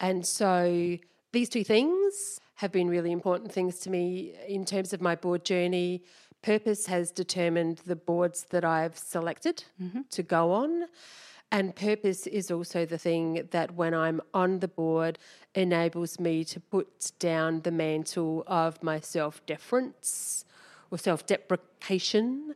And 0.00 0.26
so 0.26 0.98
these 1.32 1.48
two 1.48 1.64
things 1.64 2.40
have 2.56 2.70
been 2.70 2.88
really 2.88 3.10
important 3.10 3.50
things 3.50 3.78
to 3.80 3.90
me 3.90 4.34
in 4.46 4.66
terms 4.66 4.92
of 4.92 5.00
my 5.00 5.14
board 5.14 5.46
journey. 5.46 6.02
Purpose 6.42 6.84
has 6.86 7.10
determined 7.10 7.78
the 7.86 7.96
boards 7.96 8.44
that 8.50 8.66
I've 8.66 8.98
selected 8.98 9.64
mm-hmm. 9.82 10.02
to 10.10 10.22
go 10.22 10.52
on. 10.52 10.84
And 11.52 11.76
purpose 11.76 12.26
is 12.26 12.50
also 12.50 12.84
the 12.84 12.98
thing 12.98 13.48
that, 13.52 13.74
when 13.74 13.94
I'm 13.94 14.20
on 14.32 14.58
the 14.58 14.68
board, 14.68 15.18
enables 15.54 16.18
me 16.18 16.44
to 16.44 16.58
put 16.58 17.12
down 17.18 17.60
the 17.60 17.70
mantle 17.70 18.42
of 18.46 18.82
my 18.82 19.00
self 19.00 19.44
deference 19.46 20.44
or 20.90 20.98
self 20.98 21.26
deprecation 21.26 22.54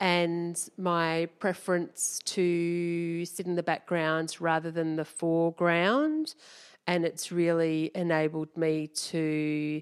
and 0.00 0.68
my 0.76 1.28
preference 1.38 2.18
to 2.24 3.24
sit 3.24 3.46
in 3.46 3.54
the 3.54 3.62
background 3.62 4.36
rather 4.40 4.72
than 4.72 4.96
the 4.96 5.04
foreground. 5.04 6.34
And 6.88 7.04
it's 7.04 7.30
really 7.30 7.92
enabled 7.94 8.56
me 8.56 8.88
to 8.88 9.80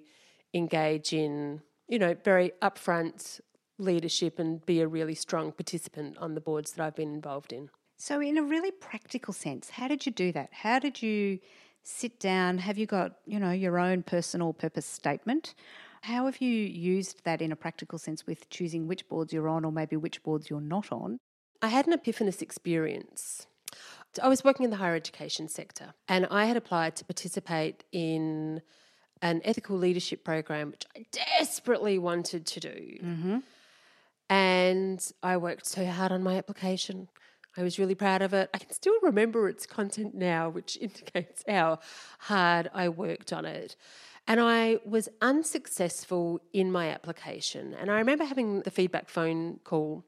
engage 0.52 1.14
in, 1.14 1.62
you 1.88 1.98
know, 1.98 2.14
very 2.22 2.52
upfront 2.60 3.40
leadership 3.78 4.38
and 4.38 4.64
be 4.66 4.82
a 4.82 4.86
really 4.86 5.14
strong 5.14 5.52
participant 5.52 6.18
on 6.18 6.34
the 6.34 6.40
boards 6.42 6.72
that 6.72 6.84
I've 6.84 6.96
been 6.96 7.14
involved 7.14 7.54
in. 7.54 7.70
So, 8.00 8.18
in 8.18 8.38
a 8.38 8.42
really 8.42 8.70
practical 8.70 9.34
sense, 9.34 9.68
how 9.68 9.86
did 9.86 10.06
you 10.06 10.12
do 10.12 10.32
that? 10.32 10.48
How 10.52 10.78
did 10.78 11.02
you 11.02 11.38
sit 11.82 12.18
down? 12.18 12.56
Have 12.56 12.78
you 12.78 12.86
got, 12.86 13.16
you 13.26 13.38
know, 13.38 13.50
your 13.50 13.78
own 13.78 14.02
personal 14.02 14.54
purpose 14.54 14.86
statement? 14.86 15.54
How 16.00 16.24
have 16.24 16.40
you 16.40 16.48
used 16.48 17.22
that 17.24 17.42
in 17.42 17.52
a 17.52 17.56
practical 17.56 17.98
sense 17.98 18.26
with 18.26 18.48
choosing 18.48 18.88
which 18.88 19.06
boards 19.06 19.34
you're 19.34 19.50
on 19.50 19.66
or 19.66 19.70
maybe 19.70 19.96
which 19.96 20.22
boards 20.22 20.48
you're 20.48 20.62
not 20.62 20.90
on? 20.90 21.18
I 21.60 21.68
had 21.68 21.86
an 21.86 21.92
epiphanous 21.92 22.40
experience. 22.40 23.46
I 24.22 24.28
was 24.28 24.42
working 24.42 24.64
in 24.64 24.70
the 24.70 24.78
higher 24.78 24.94
education 24.94 25.46
sector 25.46 25.92
and 26.08 26.26
I 26.30 26.46
had 26.46 26.56
applied 26.56 26.96
to 26.96 27.04
participate 27.04 27.84
in 27.92 28.62
an 29.20 29.42
ethical 29.44 29.76
leadership 29.76 30.24
program, 30.24 30.70
which 30.70 30.86
I 30.96 31.04
desperately 31.12 31.98
wanted 31.98 32.46
to 32.46 32.60
do. 32.60 32.98
Mm-hmm. 33.04 33.38
And 34.30 35.12
I 35.22 35.36
worked 35.36 35.66
so 35.66 35.84
hard 35.84 36.12
on 36.12 36.22
my 36.22 36.36
application. 36.38 37.08
I 37.60 37.62
was 37.62 37.78
really 37.78 37.94
proud 37.94 38.22
of 38.22 38.32
it. 38.32 38.48
I 38.54 38.58
can 38.58 38.70
still 38.72 38.94
remember 39.02 39.46
its 39.46 39.66
content 39.66 40.14
now, 40.14 40.48
which 40.48 40.78
indicates 40.80 41.44
how 41.46 41.80
hard 42.20 42.70
I 42.72 42.88
worked 42.88 43.34
on 43.34 43.44
it. 43.44 43.76
And 44.26 44.40
I 44.40 44.78
was 44.86 45.10
unsuccessful 45.20 46.40
in 46.54 46.72
my 46.72 46.88
application. 46.88 47.74
And 47.74 47.90
I 47.90 47.98
remember 47.98 48.24
having 48.24 48.62
the 48.62 48.70
feedback 48.70 49.10
phone 49.10 49.60
call 49.62 50.04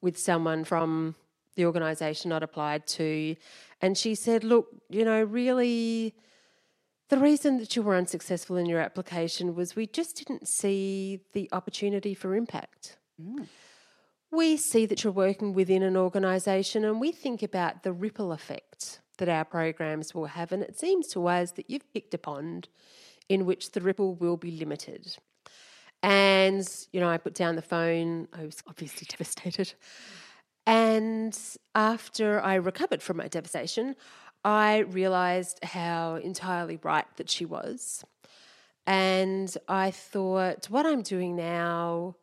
with 0.00 0.16
someone 0.16 0.62
from 0.62 1.16
the 1.56 1.64
organisation 1.64 2.30
I'd 2.30 2.44
applied 2.44 2.86
to. 2.88 3.34
And 3.82 3.98
she 3.98 4.14
said, 4.14 4.44
Look, 4.44 4.68
you 4.88 5.04
know, 5.04 5.24
really, 5.24 6.14
the 7.08 7.18
reason 7.18 7.58
that 7.58 7.74
you 7.74 7.82
were 7.82 7.96
unsuccessful 7.96 8.56
in 8.56 8.66
your 8.66 8.80
application 8.80 9.56
was 9.56 9.74
we 9.74 9.88
just 9.88 10.16
didn't 10.16 10.46
see 10.46 11.20
the 11.32 11.48
opportunity 11.50 12.14
for 12.14 12.36
impact. 12.36 12.98
Mm. 13.20 13.46
We 14.30 14.56
see 14.56 14.86
that 14.86 15.04
you're 15.04 15.12
working 15.12 15.52
within 15.52 15.82
an 15.82 15.96
organisation 15.96 16.84
and 16.84 17.00
we 17.00 17.12
think 17.12 17.42
about 17.42 17.82
the 17.82 17.92
ripple 17.92 18.32
effect 18.32 19.00
that 19.18 19.28
our 19.28 19.44
programs 19.44 20.14
will 20.14 20.26
have. 20.26 20.52
And 20.52 20.62
it 20.62 20.78
seems 20.78 21.08
to 21.08 21.26
us 21.26 21.52
that 21.52 21.70
you've 21.70 21.90
picked 21.92 22.12
a 22.14 22.18
pond 22.18 22.68
in 23.28 23.46
which 23.46 23.72
the 23.72 23.80
ripple 23.80 24.14
will 24.14 24.36
be 24.36 24.50
limited. 24.50 25.16
And, 26.02 26.68
you 26.92 27.00
know, 27.00 27.08
I 27.08 27.18
put 27.18 27.34
down 27.34 27.56
the 27.56 27.62
phone. 27.62 28.28
I 28.32 28.44
was 28.44 28.62
obviously 28.66 29.06
devastated. 29.10 29.74
And 30.66 31.38
after 31.74 32.40
I 32.40 32.54
recovered 32.56 33.02
from 33.02 33.18
my 33.18 33.28
devastation, 33.28 33.94
I 34.44 34.78
realized 34.78 35.64
how 35.64 36.16
entirely 36.16 36.78
right 36.82 37.06
that 37.16 37.30
she 37.30 37.44
was. 37.44 38.04
And 38.86 39.56
I 39.68 39.90
thought, 39.90 40.66
what 40.66 40.86
I'm 40.86 41.02
doing 41.02 41.34
now 41.34 42.16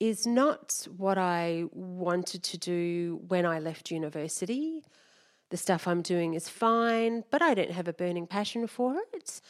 is 0.00 0.26
not 0.26 0.86
what 0.96 1.18
I 1.18 1.64
wanted 1.72 2.42
to 2.44 2.58
do 2.58 3.20
when 3.26 3.44
I 3.44 3.58
left 3.58 3.90
university. 3.90 4.84
The 5.50 5.56
stuff 5.56 5.88
I'm 5.88 6.02
doing 6.02 6.34
is 6.34 6.48
fine, 6.48 7.24
but 7.30 7.42
I 7.42 7.54
don't 7.54 7.72
have 7.72 7.88
a 7.88 7.92
burning 7.92 8.26
passion 8.26 8.66
for 8.66 8.96
it. 9.14 9.40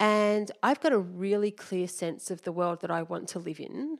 And 0.00 0.50
I've 0.62 0.80
got 0.80 0.92
a 0.92 0.98
really 0.98 1.50
clear 1.50 1.86
sense 1.86 2.30
of 2.30 2.42
the 2.42 2.52
world 2.52 2.80
that 2.80 2.90
I 2.90 3.02
want 3.02 3.28
to 3.28 3.38
live 3.38 3.60
in. 3.60 3.98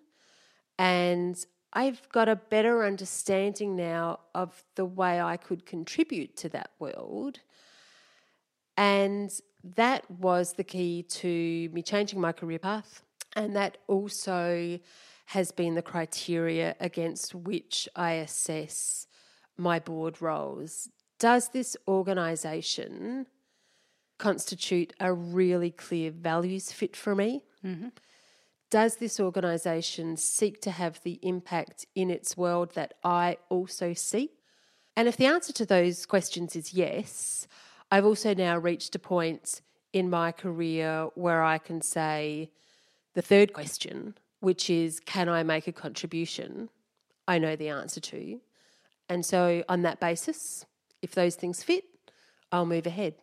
And 0.78 1.36
I've 1.72 2.08
got 2.10 2.28
a 2.28 2.36
better 2.36 2.84
understanding 2.84 3.76
now 3.76 4.20
of 4.34 4.64
the 4.76 4.84
way 4.84 5.20
I 5.20 5.36
could 5.36 5.66
contribute 5.66 6.36
to 6.38 6.48
that 6.50 6.70
world. 6.78 7.40
And 8.76 9.30
that 9.76 10.08
was 10.10 10.54
the 10.54 10.64
key 10.64 11.02
to 11.02 11.68
me 11.72 11.82
changing 11.82 12.20
my 12.20 12.32
career 12.32 12.58
path. 12.58 13.02
And 13.36 13.54
that 13.56 13.78
also 13.88 14.78
has 15.26 15.52
been 15.52 15.74
the 15.74 15.82
criteria 15.82 16.76
against 16.80 17.34
which 17.34 17.88
I 17.96 18.12
assess 18.12 19.06
my 19.56 19.78
board 19.78 20.20
roles. 20.20 20.88
Does 21.18 21.48
this 21.48 21.76
organisation 21.88 23.26
constitute 24.18 24.92
a 25.00 25.12
really 25.12 25.70
clear 25.70 26.10
values 26.10 26.72
fit 26.72 26.96
for 26.96 27.14
me? 27.14 27.44
Mm-hmm. 27.64 27.88
Does 28.70 28.96
this 28.96 29.20
organisation 29.20 30.16
seek 30.16 30.60
to 30.62 30.70
have 30.70 31.00
the 31.02 31.18
impact 31.22 31.86
in 31.94 32.10
its 32.10 32.36
world 32.36 32.74
that 32.74 32.94
I 33.04 33.38
also 33.48 33.94
seek? 33.94 34.32
And 34.96 35.08
if 35.08 35.16
the 35.16 35.26
answer 35.26 35.52
to 35.54 35.66
those 35.66 36.06
questions 36.06 36.56
is 36.56 36.74
yes, 36.74 37.46
I've 37.90 38.04
also 38.04 38.34
now 38.34 38.58
reached 38.58 38.94
a 38.94 38.98
point 38.98 39.60
in 39.92 40.10
my 40.10 40.32
career 40.32 41.08
where 41.14 41.42
I 41.42 41.58
can 41.58 41.80
say 41.82 42.50
the 43.14 43.22
third 43.22 43.52
question, 43.52 44.16
which 44.44 44.70
is 44.70 45.00
can 45.00 45.28
I 45.28 45.42
make 45.42 45.66
a 45.66 45.72
contribution? 45.72 46.68
I 47.26 47.38
know 47.38 47.56
the 47.56 47.70
answer 47.70 48.00
to. 48.00 48.40
And 49.08 49.24
so, 49.24 49.64
on 49.68 49.82
that 49.82 50.00
basis, 50.00 50.64
if 51.02 51.12
those 51.12 51.34
things 51.34 51.62
fit, 51.62 51.84
I'll 52.52 52.66
move 52.66 52.86
ahead 52.86 53.14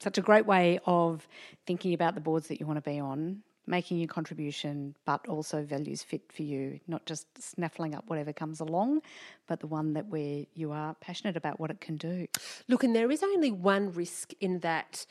such 0.00 0.18
a 0.18 0.22
great 0.22 0.46
way 0.46 0.78
of 0.86 1.26
thinking 1.66 1.92
about 1.92 2.14
the 2.14 2.20
boards 2.20 2.48
that 2.48 2.60
you 2.60 2.66
want 2.66 2.82
to 2.82 2.90
be 2.90 2.98
on, 3.00 3.42
making 3.66 3.98
your 3.98 4.08
contribution, 4.08 4.94
but 5.04 5.26
also 5.26 5.62
values 5.62 6.02
fit 6.02 6.22
for 6.32 6.42
you, 6.42 6.78
not 6.86 7.04
just 7.04 7.26
snaffling 7.42 7.94
up 7.94 8.04
whatever 8.06 8.32
comes 8.32 8.60
along, 8.60 9.00
but 9.46 9.60
the 9.60 9.66
one 9.66 9.92
that 9.94 10.06
where 10.06 10.44
you 10.54 10.72
are 10.72 10.94
passionate 11.00 11.36
about 11.36 11.58
what 11.58 11.70
it 11.70 11.80
can 11.80 11.96
do. 11.96 12.26
Look, 12.68 12.84
and 12.84 12.94
there 12.94 13.10
is 13.10 13.22
only 13.22 13.50
one 13.50 13.92
risk 13.92 14.32
in 14.40 14.60
that. 14.60 15.04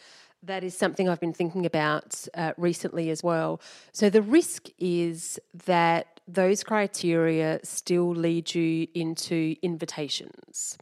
That 0.44 0.64
is 0.64 0.78
something 0.78 1.10
I've 1.10 1.20
been 1.20 1.34
thinking 1.34 1.66
about 1.66 2.28
uh, 2.34 2.54
recently 2.58 3.10
as 3.10 3.24
well. 3.24 3.60
So, 3.92 4.10
the 4.10 4.22
risk 4.22 4.68
is 4.78 5.40
that 5.66 6.22
those 6.28 6.64
criteria 6.64 7.60
still 7.64 8.12
lead 8.12 8.54
you 8.54 8.88
into 8.94 9.56
invitations. 9.62 10.78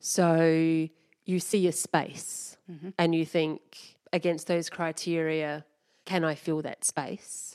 So, 0.00 0.88
you 1.26 1.40
see 1.40 1.68
a 1.68 1.72
space 1.72 2.56
mm-hmm. 2.70 2.90
and 2.98 3.14
you 3.14 3.26
think, 3.26 3.96
against 4.12 4.46
those 4.46 4.70
criteria, 4.70 5.64
can 6.06 6.24
I 6.24 6.34
fill 6.34 6.62
that 6.62 6.84
space? 6.84 7.45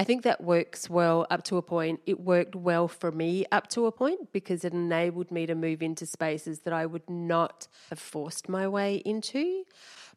I 0.00 0.04
think 0.04 0.22
that 0.22 0.42
works 0.42 0.88
well 0.88 1.26
up 1.28 1.42
to 1.44 1.58
a 1.58 1.62
point. 1.62 2.00
It 2.06 2.20
worked 2.20 2.56
well 2.56 2.88
for 2.88 3.12
me 3.12 3.44
up 3.52 3.68
to 3.72 3.84
a 3.84 3.92
point 3.92 4.32
because 4.32 4.64
it 4.64 4.72
enabled 4.72 5.30
me 5.30 5.44
to 5.44 5.54
move 5.54 5.82
into 5.82 6.06
spaces 6.06 6.60
that 6.60 6.72
I 6.72 6.86
would 6.86 7.10
not 7.10 7.68
have 7.90 7.98
forced 7.98 8.48
my 8.48 8.66
way 8.66 9.02
into. 9.04 9.64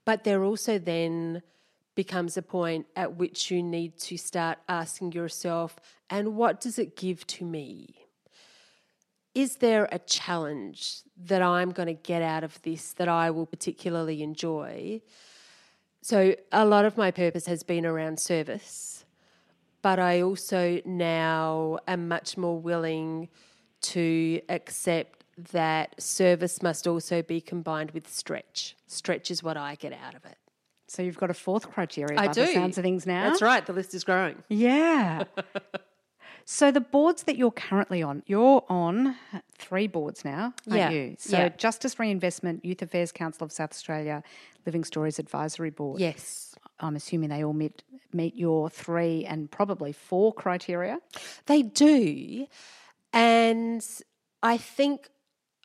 But 0.06 0.24
there 0.24 0.42
also 0.42 0.80
then 0.80 1.42
becomes 1.96 2.38
a 2.38 2.42
point 2.42 2.86
at 2.96 3.18
which 3.18 3.52
you 3.52 3.62
need 3.62 3.98
to 4.00 4.16
start 4.16 4.58
asking 4.70 5.12
yourself, 5.12 5.76
and 6.10 6.38
what 6.38 6.62
does 6.62 6.80
it 6.80 6.96
give 6.96 7.28
to 7.28 7.44
me? 7.44 8.08
Is 9.36 9.58
there 9.58 9.90
a 9.92 10.00
challenge 10.00 11.02
that 11.26 11.42
I'm 11.42 11.72
going 11.72 11.88
to 11.88 12.02
get 12.02 12.22
out 12.22 12.46
of 12.46 12.62
this 12.62 12.94
that 12.94 13.10
I 13.10 13.32
will 13.32 13.46
particularly 13.46 14.24
enjoy? 14.24 15.02
So, 16.02 16.36
a 16.54 16.64
lot 16.64 16.86
of 16.86 16.96
my 16.96 17.12
purpose 17.12 17.48
has 17.48 17.64
been 17.64 17.86
around 17.86 18.22
service, 18.22 19.04
but 19.84 20.00
I 20.00 20.22
also 20.22 20.82
now 20.86 21.78
am 21.88 22.08
much 22.08 22.36
more 22.38 22.58
willing 22.60 23.30
to 23.82 24.42
accept 24.50 25.24
that 25.52 26.02
service 26.02 26.64
must 26.64 26.88
also 26.88 27.22
be 27.22 27.40
combined 27.42 27.92
with 27.92 28.08
stretch. 28.12 28.76
Stretch 28.88 29.30
is 29.30 29.44
what 29.44 29.58
I 29.58 29.76
get 29.76 29.94
out 29.94 30.16
of 30.16 30.26
it. 30.26 30.38
So 30.88 31.02
you've 31.02 31.18
got 31.18 31.30
a 31.30 31.34
fourth 31.34 31.70
criteria 31.72 32.20
I 32.20 32.28
by 32.28 32.34
do. 32.34 32.46
the 32.46 32.54
sounds 32.54 32.78
of 32.78 32.84
things 32.84 33.06
now. 33.06 33.30
That's 33.30 33.42
right, 33.42 33.66
the 33.66 33.74
list 33.74 33.94
is 33.94 34.04
growing. 34.04 34.36
Yeah. 34.48 35.24
so 36.46 36.72
the 36.72 36.82
boards 36.82 37.24
that 37.24 37.36
you're 37.36 37.52
currently 37.52 38.04
on, 38.04 38.22
you're 38.28 38.64
on 38.70 39.16
three 39.58 39.88
boards 39.88 40.24
now, 40.24 40.54
Yeah. 40.66 40.92
you? 40.92 41.16
So 41.18 41.38
Yeah. 41.38 41.50
Justice 41.50 41.98
Reinvestment, 42.00 42.64
Youth 42.64 42.82
Affairs 42.84 43.12
Council 43.12 43.44
of 43.46 43.52
South 43.52 43.72
Australia, 43.72 44.24
Living 44.66 44.84
Stories 44.84 45.20
Advisory 45.20 45.72
Board. 45.72 46.00
Yes. 46.00 46.56
I'm 46.80 46.96
assuming 46.96 47.30
they 47.30 47.44
all 47.44 47.54
meet 47.54 47.84
meet 48.14 48.36
your 48.36 48.70
three 48.70 49.26
and 49.26 49.50
probably 49.50 49.92
four 49.92 50.34
criteria. 50.34 51.00
They 51.48 51.64
do. 51.64 52.46
And 53.12 53.86
I 54.42 54.58
think 54.58 55.10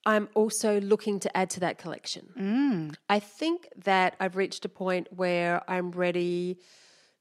I'm 0.06 0.28
also 0.34 0.80
looking 0.80 1.20
to 1.20 1.36
add 1.36 1.50
to 1.50 1.60
that 1.60 1.78
collection. 1.78 2.28
Mm. 2.38 2.94
I 3.08 3.18
think 3.18 3.68
that 3.84 4.16
I've 4.20 4.36
reached 4.36 4.64
a 4.64 4.68
point 4.68 5.08
where 5.14 5.62
I'm 5.68 5.90
ready 5.90 6.58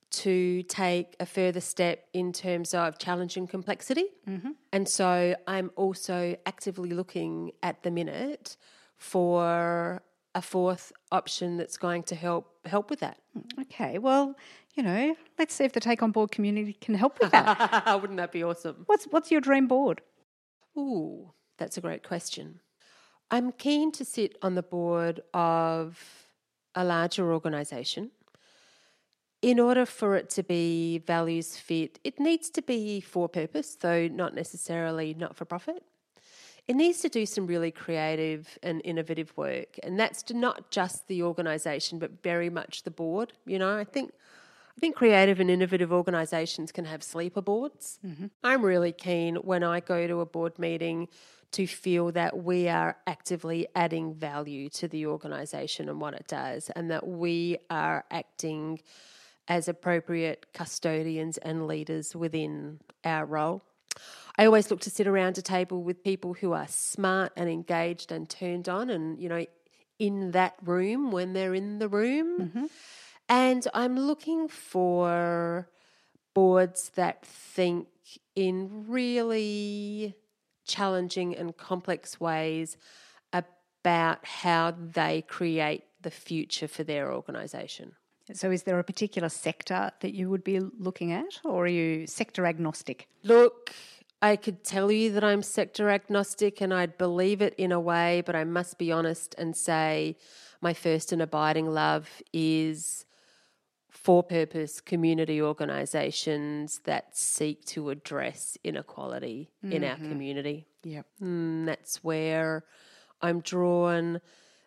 to 0.09 0.63
take 0.63 1.15
a 1.19 1.25
further 1.25 1.59
step 1.59 2.05
in 2.13 2.31
terms 2.31 2.73
of 2.73 2.97
challenge 2.97 3.35
and 3.35 3.49
complexity. 3.49 4.05
Mm-hmm. 4.27 4.51
And 4.71 4.87
so 4.87 5.35
I'm 5.47 5.71
also 5.75 6.37
actively 6.45 6.91
looking 6.91 7.51
at 7.61 7.83
the 7.83 7.91
minute 7.91 8.55
for 8.97 10.01
a 10.37 10.41
fourth 10.41 10.93
option 11.11 11.57
that's 11.57 11.77
going 11.77 12.03
to 12.03 12.15
help 12.15 12.45
help 12.65 12.91
with 12.91 12.99
that. 12.99 13.17
Okay, 13.61 13.97
well, 13.97 14.35
you 14.75 14.83
know, 14.83 15.15
let's 15.39 15.55
see 15.55 15.63
if 15.63 15.73
the 15.73 15.79
Take 15.79 16.03
On 16.03 16.11
Board 16.11 16.31
community 16.31 16.73
can 16.73 16.93
help 16.93 17.19
with 17.19 17.31
that. 17.31 17.85
Wouldn't 18.01 18.17
that 18.17 18.31
be 18.31 18.43
awesome? 18.43 18.83
what's 18.85 19.05
what's 19.05 19.31
your 19.31 19.41
dream 19.41 19.67
board? 19.67 20.01
Ooh, 20.77 21.31
that's 21.57 21.75
a 21.75 21.81
great 21.81 22.03
question. 22.03 22.59
I'm 23.31 23.51
keen 23.51 23.91
to 23.93 24.05
sit 24.05 24.37
on 24.43 24.53
the 24.53 24.61
board 24.61 25.21
of 25.33 25.99
a 26.75 26.83
larger 26.85 27.33
organisation. 27.33 28.11
In 29.41 29.59
order 29.59 29.85
for 29.87 30.15
it 30.15 30.29
to 30.31 30.43
be 30.43 30.99
values 30.99 31.57
fit, 31.57 31.99
it 32.03 32.19
needs 32.19 32.51
to 32.51 32.61
be 32.61 33.01
for 33.01 33.27
purpose, 33.27 33.75
though 33.75 34.07
not 34.07 34.35
necessarily 34.35 35.15
not 35.15 35.35
for 35.35 35.45
profit. 35.45 35.83
It 36.67 36.75
needs 36.75 36.99
to 36.99 37.09
do 37.09 37.25
some 37.25 37.47
really 37.47 37.71
creative 37.71 38.59
and 38.61 38.81
innovative 38.83 39.35
work, 39.37 39.79
and 39.83 39.97
that's 39.99 40.21
to 40.23 40.33
not 40.33 40.69
just 40.69 41.07
the 41.07 41.23
organisation, 41.23 41.97
but 41.97 42.21
very 42.23 42.49
much 42.49 42.83
the 42.83 42.91
board. 42.91 43.33
You 43.45 43.57
know, 43.57 43.77
I 43.77 43.85
think 43.85 44.11
I 44.77 44.79
think 44.79 44.95
creative 44.95 45.39
and 45.39 45.49
innovative 45.49 45.91
organisations 45.91 46.71
can 46.71 46.85
have 46.85 47.01
sleeper 47.01 47.41
boards. 47.41 47.99
Mm-hmm. 48.05 48.27
I'm 48.43 48.63
really 48.63 48.91
keen 48.91 49.37
when 49.37 49.63
I 49.63 49.79
go 49.79 50.05
to 50.05 50.19
a 50.19 50.25
board 50.25 50.59
meeting 50.59 51.07
to 51.53 51.65
feel 51.65 52.11
that 52.11 52.43
we 52.43 52.67
are 52.67 52.97
actively 53.07 53.67
adding 53.73 54.13
value 54.13 54.69
to 54.69 54.87
the 54.87 55.07
organisation 55.07 55.89
and 55.89 55.99
what 55.99 56.13
it 56.13 56.27
does, 56.27 56.69
and 56.75 56.91
that 56.91 57.07
we 57.07 57.57
are 57.69 58.05
acting 58.11 58.79
as 59.47 59.67
appropriate 59.67 60.47
custodians 60.53 61.37
and 61.37 61.65
leaders 61.65 62.15
within 62.15 62.79
our 63.03 63.25
role. 63.25 63.63
I 64.37 64.45
always 64.45 64.69
look 64.69 64.81
to 64.81 64.89
sit 64.89 65.07
around 65.07 65.37
a 65.37 65.41
table 65.41 65.81
with 65.81 66.03
people 66.03 66.33
who 66.33 66.53
are 66.53 66.67
smart 66.67 67.33
and 67.35 67.49
engaged 67.49 68.11
and 68.11 68.29
turned 68.29 68.69
on 68.69 68.89
and, 68.89 69.19
you 69.19 69.29
know, 69.29 69.45
in 69.99 70.31
that 70.31 70.55
room 70.63 71.11
when 71.11 71.33
they're 71.33 71.55
in 71.55 71.79
the 71.79 71.89
room. 71.89 72.39
Mm-hmm. 72.39 72.65
And 73.29 73.67
I'm 73.73 73.97
looking 73.97 74.47
for 74.47 75.67
boards 76.33 76.91
that 76.95 77.25
think 77.25 77.87
in 78.35 78.85
really 78.87 80.15
challenging 80.65 81.35
and 81.35 81.57
complex 81.57 82.19
ways 82.19 82.77
about 83.33 84.25
how 84.25 84.75
they 84.77 85.21
create 85.21 85.83
the 86.01 86.11
future 86.11 86.67
for 86.67 86.83
their 86.83 87.11
organisation. 87.13 87.93
So, 88.33 88.51
is 88.51 88.63
there 88.63 88.77
a 88.77 88.83
particular 88.83 89.29
sector 89.29 89.91
that 90.01 90.13
you 90.13 90.29
would 90.29 90.43
be 90.43 90.59
looking 90.59 91.13
at, 91.13 91.39
or 91.45 91.63
are 91.63 91.67
you 91.67 92.05
sector 92.05 92.45
agnostic? 92.45 93.07
Look, 93.23 93.73
I 94.21 94.35
could 94.35 94.63
tell 94.63 94.91
you 94.91 95.11
that 95.11 95.23
I'm 95.23 95.43
sector 95.43 95.89
agnostic 95.89 96.59
and 96.59 96.73
I'd 96.73 96.97
believe 96.97 97.41
it 97.41 97.53
in 97.55 97.71
a 97.71 97.79
way, 97.79 98.23
but 98.25 98.35
I 98.35 98.43
must 98.43 98.77
be 98.77 98.91
honest 98.91 99.35
and 99.37 99.55
say 99.55 100.15
my 100.59 100.73
first 100.73 101.11
and 101.11 101.21
abiding 101.21 101.67
love 101.71 102.09
is 102.33 103.05
for 103.89 104.23
purpose 104.23 104.81
community 104.81 105.41
organisations 105.41 106.81
that 106.85 107.15
seek 107.15 107.63
to 107.65 107.89
address 107.89 108.57
inequality 108.63 109.51
in 109.63 109.83
our 109.83 109.97
community. 109.97 110.65
Yep. 110.83 111.05
Mm, 111.21 111.65
that's 111.65 112.03
where 112.03 112.63
I'm 113.21 113.41
drawn. 113.41 114.21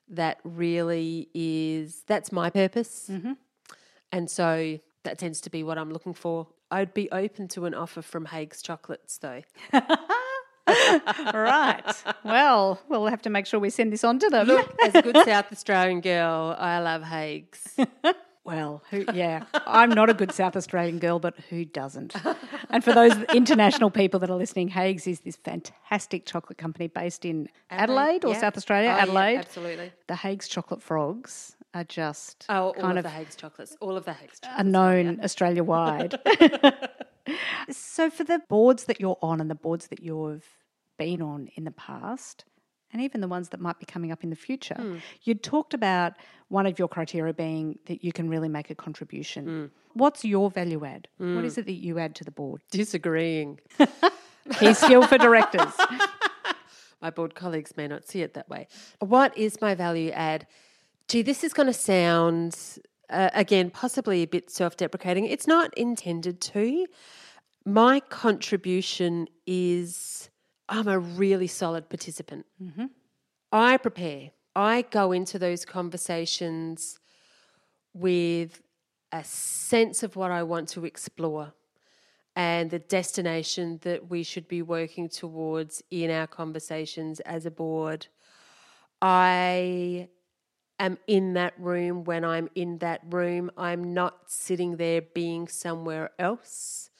That 0.08 0.38
really 0.44 1.28
is, 1.34 2.02
that's 2.06 2.30
my 2.32 2.50
purpose. 2.50 3.10
And 4.12 4.30
so 4.30 4.78
that 5.04 5.18
tends 5.18 5.40
to 5.42 5.50
be 5.50 5.62
what 5.62 5.78
I'm 5.78 5.92
looking 5.92 6.14
for. 6.14 6.48
I'd 6.70 6.94
be 6.94 7.10
open 7.10 7.48
to 7.48 7.64
an 7.66 7.74
offer 7.74 8.02
from 8.02 8.26
Haigh's 8.26 8.62
Chocolates, 8.62 9.18
though. 9.18 9.42
right. 10.66 11.82
Well, 12.24 12.80
we'll 12.88 13.06
have 13.06 13.22
to 13.22 13.30
make 13.30 13.46
sure 13.46 13.58
we 13.60 13.70
send 13.70 13.92
this 13.92 14.04
on 14.04 14.18
to 14.20 14.28
them. 14.28 14.46
Look, 14.46 14.74
as 14.84 14.94
a 14.94 15.02
good 15.02 15.16
South 15.24 15.50
Australian 15.52 16.00
girl, 16.00 16.54
I 16.58 16.78
love 16.80 17.02
Haigh's. 17.02 17.76
Well, 18.42 18.82
who, 18.90 19.04
yeah, 19.12 19.44
I'm 19.66 19.90
not 19.90 20.08
a 20.08 20.14
good 20.14 20.32
South 20.32 20.56
Australian 20.56 20.98
girl, 20.98 21.18
but 21.18 21.36
who 21.50 21.66
doesn't? 21.66 22.14
And 22.70 22.82
for 22.82 22.94
those 22.94 23.12
international 23.34 23.90
people 23.90 24.18
that 24.20 24.30
are 24.30 24.36
listening, 24.36 24.68
Haigh's 24.68 25.06
is 25.06 25.20
this 25.20 25.36
fantastic 25.36 26.24
chocolate 26.24 26.56
company 26.56 26.88
based 26.88 27.26
in 27.26 27.50
Adelaide, 27.68 28.24
or 28.24 28.32
yeah. 28.32 28.40
South 28.40 28.56
Australia, 28.56 28.88
Oh, 28.88 28.96
yeah, 28.96 29.02
Adelaide. 29.02 29.36
absolutely. 29.36 29.92
The 30.06 30.16
Haigh's 30.16 30.48
chocolate 30.48 30.82
frogs 30.82 31.54
are 31.74 31.84
just 31.84 32.46
Oh, 32.48 32.68
all 32.68 32.72
kind 32.74 32.98
of, 32.98 33.04
of 33.04 33.10
the 33.12 33.16
Haigh's 33.16 33.36
chocolates. 33.36 33.76
All 33.80 33.96
of 33.96 34.04
the 34.04 34.12
Haigh's 34.12 34.40
are 34.42 34.48
chocolates. 34.48 34.68
known 34.70 35.20
Australia 35.22 35.62
wide. 35.64 36.18
so, 37.70 38.10
for 38.10 38.24
the 38.24 38.40
boards 38.48 38.84
that 38.84 39.00
you're 39.00 39.18
on 39.22 39.40
and 39.40 39.50
the 39.50 39.54
boards 39.54 39.88
that 39.88 40.02
you've 40.02 40.44
been 40.98 41.22
on 41.22 41.48
in 41.56 41.64
the 41.64 41.70
past, 41.70 42.44
and 42.92 43.00
even 43.02 43.20
the 43.20 43.28
ones 43.28 43.50
that 43.50 43.60
might 43.60 43.78
be 43.78 43.86
coming 43.86 44.10
up 44.10 44.24
in 44.24 44.30
the 44.30 44.36
future, 44.36 44.74
Hmm. 44.74 44.96
you 45.22 45.34
talked 45.34 45.74
about 45.74 46.14
one 46.48 46.66
of 46.66 46.78
your 46.78 46.88
criteria 46.88 47.32
being 47.32 47.78
that 47.86 48.02
you 48.02 48.12
can 48.12 48.28
really 48.28 48.48
make 48.48 48.70
a 48.70 48.74
contribution. 48.74 49.44
Hmm. 49.44 49.66
What's 49.92 50.24
your 50.24 50.50
value 50.50 50.84
add? 50.84 51.08
What 51.18 51.44
is 51.44 51.58
it 51.58 51.66
that 51.66 51.72
you 51.72 51.98
add 51.98 52.14
to 52.16 52.24
the 52.24 52.30
board? 52.30 52.62
Disagreeing. 52.70 53.58
Key 54.58 54.72
skill 54.74 55.02
for 55.06 55.18
directors. 55.18 55.72
My 57.02 57.10
board 57.10 57.34
colleagues 57.34 57.76
may 57.76 57.88
not 57.88 58.06
see 58.06 58.22
it 58.22 58.34
that 58.34 58.48
way. 58.48 58.68
What 59.00 59.36
is 59.36 59.60
my 59.60 59.74
value 59.74 60.10
add? 60.10 60.46
Gee, 61.10 61.22
this 61.22 61.42
is 61.42 61.52
going 61.52 61.66
to 61.66 61.72
sound, 61.72 62.56
uh, 63.08 63.30
again, 63.34 63.68
possibly 63.68 64.22
a 64.22 64.28
bit 64.28 64.48
self 64.48 64.76
deprecating. 64.76 65.26
It's 65.26 65.48
not 65.48 65.76
intended 65.76 66.40
to. 66.42 66.86
My 67.66 67.98
contribution 67.98 69.26
is 69.44 70.30
I'm 70.68 70.86
a 70.86 71.00
really 71.00 71.48
solid 71.48 71.88
participant. 71.88 72.46
I 73.50 73.76
prepare. 73.78 74.30
I 74.54 74.82
go 74.82 75.10
into 75.10 75.36
those 75.36 75.64
conversations 75.64 77.00
with 77.92 78.62
a 79.10 79.24
sense 79.24 80.04
of 80.04 80.14
what 80.14 80.30
I 80.30 80.44
want 80.44 80.68
to 80.68 80.84
explore 80.84 81.54
and 82.36 82.70
the 82.70 82.78
destination 82.78 83.80
that 83.82 84.08
we 84.08 84.22
should 84.22 84.46
be 84.46 84.62
working 84.62 85.08
towards 85.08 85.82
in 85.90 86.08
our 86.12 86.28
conversations 86.28 87.18
as 87.18 87.46
a 87.46 87.50
board. 87.50 88.06
I 89.02 90.08
am 90.80 90.98
in 91.06 91.34
that 91.34 91.54
room 91.58 92.02
when 92.04 92.24
I'm 92.24 92.48
in 92.54 92.78
that 92.78 93.02
room. 93.08 93.50
I'm 93.56 93.94
not 93.94 94.30
sitting 94.30 94.76
there 94.76 95.02
being 95.02 95.46
somewhere 95.46 96.10
else. 96.18 96.90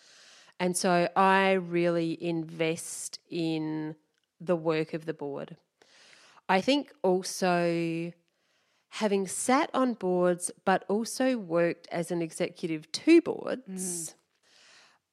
And 0.61 0.77
so 0.77 1.09
I 1.17 1.53
really 1.53 2.23
invest 2.23 3.19
in 3.29 3.97
the 4.41 4.57
work 4.57 4.95
of 4.95 5.07
the 5.07 5.15
board. 5.15 5.57
I 6.49 6.61
think 6.61 6.93
also 7.03 8.13
having 8.91 9.27
sat 9.27 9.71
on 9.73 9.95
boards 9.95 10.51
but 10.65 10.85
also 10.89 11.39
worked 11.39 11.89
as 11.91 12.11
an 12.11 12.21
executive 12.21 12.91
to 12.93 13.23
boards, 13.23 14.15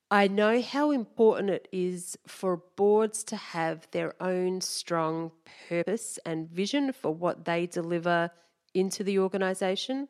I 0.10 0.28
know 0.28 0.62
how 0.62 0.92
important 0.92 1.50
it 1.50 1.68
is 1.72 2.18
for 2.28 2.58
boards 2.76 3.24
to 3.26 3.36
have 3.36 3.88
their 3.92 4.16
own 4.22 4.62
strong 4.62 5.32
purpose 5.70 6.18
and 6.26 6.50
vision 6.50 6.92
for 6.94 7.14
what 7.14 7.46
they 7.46 7.66
deliver 7.66 8.32
into 8.78 9.04
the 9.04 9.20
organisation. 9.20 10.08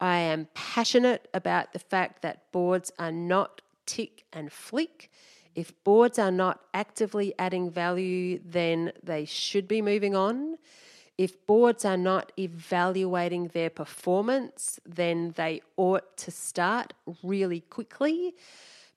I 0.00 0.18
am 0.18 0.48
passionate 0.54 1.28
about 1.32 1.72
the 1.72 1.78
fact 1.78 2.22
that 2.22 2.50
boards 2.52 2.92
are 2.98 3.12
not 3.12 3.62
tick 3.86 4.24
and 4.32 4.52
flick. 4.52 5.10
If 5.54 5.72
boards 5.84 6.18
are 6.18 6.30
not 6.30 6.60
actively 6.74 7.34
adding 7.38 7.70
value, 7.70 8.40
then 8.44 8.92
they 9.02 9.24
should 9.24 9.66
be 9.66 9.80
moving 9.80 10.14
on. 10.14 10.58
If 11.16 11.46
boards 11.46 11.86
are 11.86 11.96
not 11.96 12.30
evaluating 12.38 13.48
their 13.48 13.70
performance, 13.70 14.78
then 14.84 15.32
they 15.36 15.62
ought 15.78 16.16
to 16.18 16.30
start 16.30 16.92
really 17.22 17.60
quickly 17.60 18.34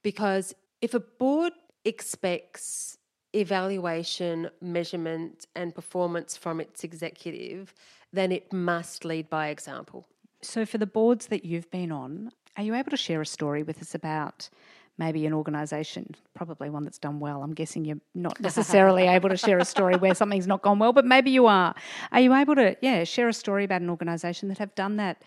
because 0.04 0.54
if 0.82 0.94
a 0.94 1.00
board 1.00 1.54
expects 1.86 2.98
evaluation, 3.34 4.50
measurement, 4.60 5.48
and 5.56 5.74
performance 5.74 6.36
from 6.36 6.60
its 6.60 6.84
executive, 6.84 7.74
then 8.12 8.32
it 8.32 8.52
must 8.52 9.06
lead 9.06 9.30
by 9.30 9.48
example. 9.48 10.08
So, 10.42 10.66
for 10.66 10.78
the 10.78 10.88
boards 10.88 11.28
that 11.28 11.46
you've 11.46 11.70
been 11.70 11.92
on, 11.92 12.32
are 12.58 12.64
you 12.64 12.76
able 12.76 12.92
to 12.92 12.98
share 12.98 13.22
a 13.22 13.26
story 13.26 13.64
with 13.64 13.82
us 13.82 13.94
about 13.94 14.50
maybe 14.98 15.26
an 15.26 15.34
organisation, 15.34 16.16
probably 16.34 16.70
one 16.70 16.84
that's 16.84 16.98
done 16.98 17.20
well? 17.20 17.44
I'm 17.44 17.54
guessing 17.54 17.86
you're 17.86 18.02
not 18.16 18.40
necessarily 18.42 19.04
able 19.04 19.30
to 19.30 19.38
share 19.38 19.60
a 19.60 19.66
story 19.66 19.96
where 19.96 20.16
something's 20.16 20.48
not 20.48 20.62
gone 20.62 20.80
well, 20.80 20.94
but 20.94 21.06
maybe 21.06 21.32
you 21.32 21.48
are. 21.48 21.76
Are 22.12 22.20
you 22.20 22.34
able 22.34 22.56
to, 22.56 22.76
yeah, 22.82 23.04
share 23.04 23.28
a 23.28 23.34
story 23.34 23.64
about 23.64 23.82
an 23.82 23.90
organisation 23.90 24.50
that 24.50 24.58
have 24.58 24.74
done 24.76 24.98
that 24.98 25.24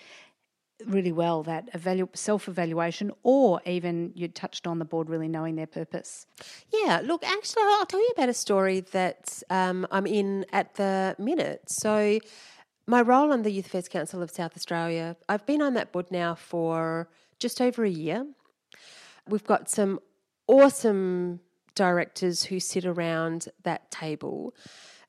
really 0.87 1.13
well 1.13 1.43
that 1.45 1.73
evalu- 1.75 2.17
self 2.17 2.49
evaluation, 2.49 3.13
or 3.23 3.61
even 3.67 4.13
you 4.15 4.29
touched 4.29 4.67
on 4.67 4.79
the 4.79 4.85
board 4.85 5.09
really 5.09 5.29
knowing 5.29 5.57
their 5.57 5.67
purpose? 5.67 6.27
Yeah, 6.73 7.01
look, 7.05 7.25
actually, 7.25 7.63
I'll 7.65 7.87
tell 7.87 8.01
you 8.01 8.11
about 8.17 8.29
a 8.29 8.35
story 8.35 8.81
that 8.93 9.43
um, 9.51 9.87
I'm 9.91 10.07
in 10.07 10.47
at 10.53 10.75
the 10.75 11.17
minute. 11.19 11.63
So, 11.69 12.19
my 12.87 13.01
role 13.01 13.33
on 13.33 13.43
the 13.43 13.51
Youth 13.51 13.67
Affairs 13.67 13.89
Council 13.89 14.23
of 14.23 14.31
South 14.31 14.57
Australia, 14.57 15.17
I've 15.29 15.47
been 15.47 15.63
on 15.63 15.75
that 15.75 15.93
board 15.93 16.11
now 16.11 16.35
for 16.35 17.09
just 17.39 17.61
over 17.61 17.85
a 17.85 17.91
year. 17.91 18.27
We've 19.29 19.45
got 19.45 19.71
some 19.71 20.01
awesome 20.47 21.41
directors 21.75 22.45
who 22.45 22.61
sit 22.61 22.85
around 22.85 23.49
that 23.63 23.91
table. 23.91 24.55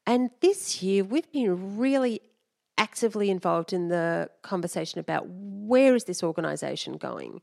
And 0.06 0.30
this 0.42 0.82
year, 0.82 1.04
we've 1.04 1.32
been 1.32 1.78
really 1.78 2.22
actively 2.78 3.30
involved 3.30 3.74
in 3.74 3.88
the 3.88 4.30
conversation 4.42 5.00
about 5.00 5.26
where 5.28 5.96
is 5.96 6.06
this 6.06 6.24
organisation 6.24 6.98
going. 6.98 7.42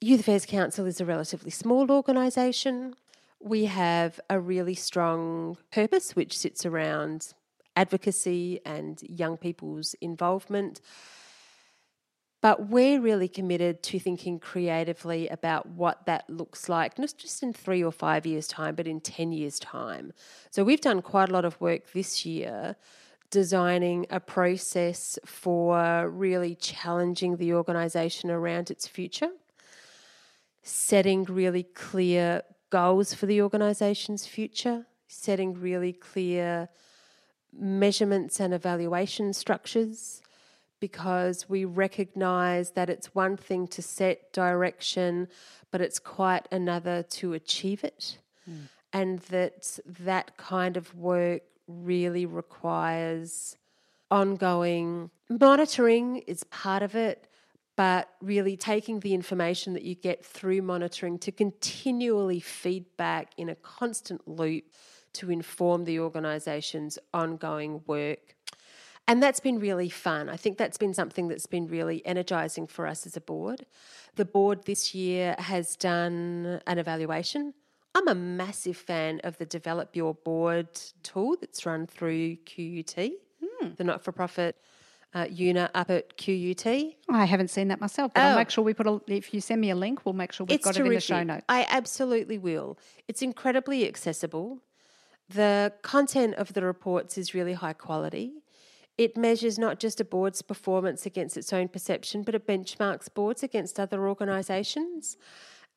Youth 0.00 0.20
Affairs 0.20 0.46
Council 0.46 0.86
is 0.86 1.00
a 1.00 1.04
relatively 1.04 1.50
small 1.50 1.90
organisation. 1.90 2.94
We 3.40 3.66
have 3.66 4.20
a 4.28 4.40
really 4.40 4.74
strong 4.74 5.58
purpose 5.70 6.16
which 6.16 6.36
sits 6.36 6.66
around 6.66 7.34
advocacy 7.76 8.60
and 8.64 9.00
young 9.02 9.36
people's 9.36 9.94
involvement. 10.00 10.80
But 12.42 12.68
we're 12.68 13.00
really 13.00 13.28
committed 13.28 13.82
to 13.84 13.98
thinking 13.98 14.38
creatively 14.38 15.28
about 15.28 15.66
what 15.66 16.06
that 16.06 16.28
looks 16.28 16.68
like, 16.68 16.98
not 16.98 17.14
just 17.16 17.42
in 17.42 17.52
three 17.52 17.82
or 17.82 17.92
five 17.92 18.26
years' 18.26 18.46
time, 18.46 18.74
but 18.74 18.86
in 18.86 19.00
10 19.00 19.32
years' 19.32 19.58
time. 19.58 20.12
So 20.50 20.62
we've 20.62 20.80
done 20.80 21.02
quite 21.02 21.28
a 21.28 21.32
lot 21.32 21.44
of 21.44 21.60
work 21.60 21.92
this 21.92 22.24
year 22.26 22.76
designing 23.30 24.06
a 24.10 24.20
process 24.20 25.18
for 25.24 26.08
really 26.08 26.54
challenging 26.54 27.36
the 27.36 27.52
organisation 27.52 28.30
around 28.30 28.70
its 28.70 28.86
future, 28.86 29.30
setting 30.62 31.24
really 31.24 31.64
clear 31.64 32.42
goals 32.70 33.14
for 33.14 33.26
the 33.26 33.42
organisation's 33.42 34.26
future, 34.26 34.86
setting 35.08 35.54
really 35.54 35.92
clear 35.92 36.68
measurements 37.58 38.40
and 38.40 38.52
evaluation 38.54 39.32
structures. 39.32 40.22
Because 40.78 41.48
we 41.48 41.64
recognise 41.64 42.72
that 42.72 42.90
it's 42.90 43.14
one 43.14 43.38
thing 43.38 43.66
to 43.68 43.80
set 43.80 44.30
direction, 44.34 45.28
but 45.70 45.80
it's 45.80 45.98
quite 45.98 46.46
another 46.52 47.02
to 47.02 47.32
achieve 47.32 47.82
it. 47.82 48.18
Mm. 48.48 48.68
And 48.92 49.18
that 49.20 49.78
that 49.86 50.36
kind 50.36 50.76
of 50.76 50.94
work 50.94 51.42
really 51.66 52.26
requires 52.26 53.56
ongoing 54.10 55.10
monitoring 55.28 56.18
is 56.26 56.44
part 56.44 56.82
of 56.82 56.94
it 56.94 57.26
but 57.76 58.08
really 58.22 58.56
taking 58.56 59.00
the 59.00 59.12
information 59.12 59.74
that 59.74 59.82
you 59.82 59.94
get 59.94 60.24
through 60.24 60.62
monitoring 60.62 61.18
to 61.18 61.30
continually 61.30 62.40
feedback 62.40 63.32
in 63.36 63.50
a 63.50 63.54
constant 63.54 64.26
loop 64.26 64.64
to 65.18 65.30
inform 65.30 65.84
the 65.84 66.00
organisation's 66.00 66.98
ongoing 67.12 67.82
work. 67.86 68.34
And 69.08 69.22
that's 69.22 69.38
been 69.38 69.60
really 69.60 69.88
fun. 69.88 70.28
I 70.28 70.36
think 70.36 70.58
that's 70.58 70.78
been 70.78 70.94
something 70.94 71.28
that's 71.28 71.46
been 71.46 71.68
really 71.68 72.04
energising 72.04 72.66
for 72.66 72.86
us 72.86 73.06
as 73.06 73.16
a 73.16 73.20
board. 73.20 73.66
The 74.16 74.24
board 74.24 74.64
this 74.64 74.94
year 74.94 75.36
has 75.38 75.76
done 75.76 76.60
an 76.66 76.78
evaluation 76.78 77.54
I'm 77.96 78.08
a 78.08 78.14
massive 78.14 78.76
fan 78.76 79.22
of 79.24 79.38
the 79.38 79.46
Develop 79.46 79.96
Your 79.96 80.12
Board 80.12 80.68
tool 81.02 81.34
that's 81.40 81.64
run 81.64 81.86
through 81.86 82.36
QUT, 82.44 82.94
hmm. 82.94 83.68
the 83.74 83.84
not 83.84 84.04
for 84.04 84.12
profit 84.12 84.54
uh, 85.14 85.26
UNA 85.30 85.70
up 85.74 85.90
at 85.90 86.18
QUT. 86.18 86.66
I 87.08 87.24
haven't 87.24 87.48
seen 87.48 87.68
that 87.68 87.80
myself, 87.80 88.12
but 88.14 88.20
oh. 88.20 88.24
I'll 88.24 88.36
make 88.36 88.50
sure 88.50 88.62
we 88.62 88.74
put 88.74 88.86
a, 88.86 89.00
if 89.06 89.32
you 89.32 89.40
send 89.40 89.62
me 89.62 89.70
a 89.70 89.74
link, 89.74 90.04
we'll 90.04 90.12
make 90.12 90.32
sure 90.32 90.44
we've 90.44 90.56
it's 90.56 90.64
got 90.66 90.74
terrific. 90.74 90.86
it 90.86 90.92
in 90.92 90.94
the 90.96 91.00
show 91.00 91.22
notes. 91.22 91.44
I 91.48 91.66
absolutely 91.70 92.36
will. 92.36 92.78
It's 93.08 93.22
incredibly 93.22 93.88
accessible. 93.88 94.58
The 95.28 95.72
content 95.82 96.34
of 96.36 96.52
the 96.52 96.62
reports 96.62 97.18
is 97.18 97.34
really 97.34 97.54
high 97.54 97.72
quality. 97.72 98.32
It 98.96 99.16
measures 99.16 99.58
not 99.58 99.78
just 99.78 100.00
a 100.00 100.04
board's 100.04 100.40
performance 100.40 101.04
against 101.04 101.36
its 101.36 101.52
own 101.52 101.68
perception, 101.68 102.22
but 102.22 102.34
it 102.34 102.46
benchmarks 102.46 103.12
boards 103.12 103.42
against 103.42 103.78
other 103.78 104.08
organisations 104.08 105.16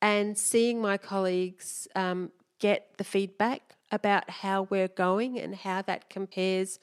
and 0.01 0.37
seeing 0.37 0.81
my 0.81 0.97
colleagues 0.97 1.87
um, 1.95 2.31
get 2.59 2.91
the 2.97 3.03
feedback 3.03 3.75
about 3.91 4.29
how 4.29 4.63
we're 4.69 4.87
going 4.87 5.39
and 5.39 5.55
how 5.55 5.81
that 5.81 6.09
compares 6.09 6.79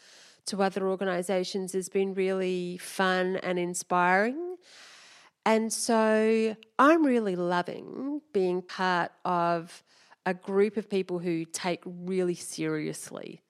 to 0.46 0.62
other 0.62 0.88
organisations 0.88 1.72
has 1.72 1.88
been 1.88 2.14
really 2.14 2.79
fun 2.79 3.37
and 3.37 3.59
inspiring. 3.59 4.57
And 5.44 5.72
so 5.72 6.57
I'm 6.79 7.07
really 7.07 7.37
loving 7.37 8.20
being 8.33 8.62
part 8.62 9.12
of 9.24 9.83
a 10.27 10.35
group 10.35 10.77
of 10.77 10.91
people 10.91 11.21
who 11.21 11.45
take 11.45 11.81
really 11.87 12.35
seriously 12.35 13.41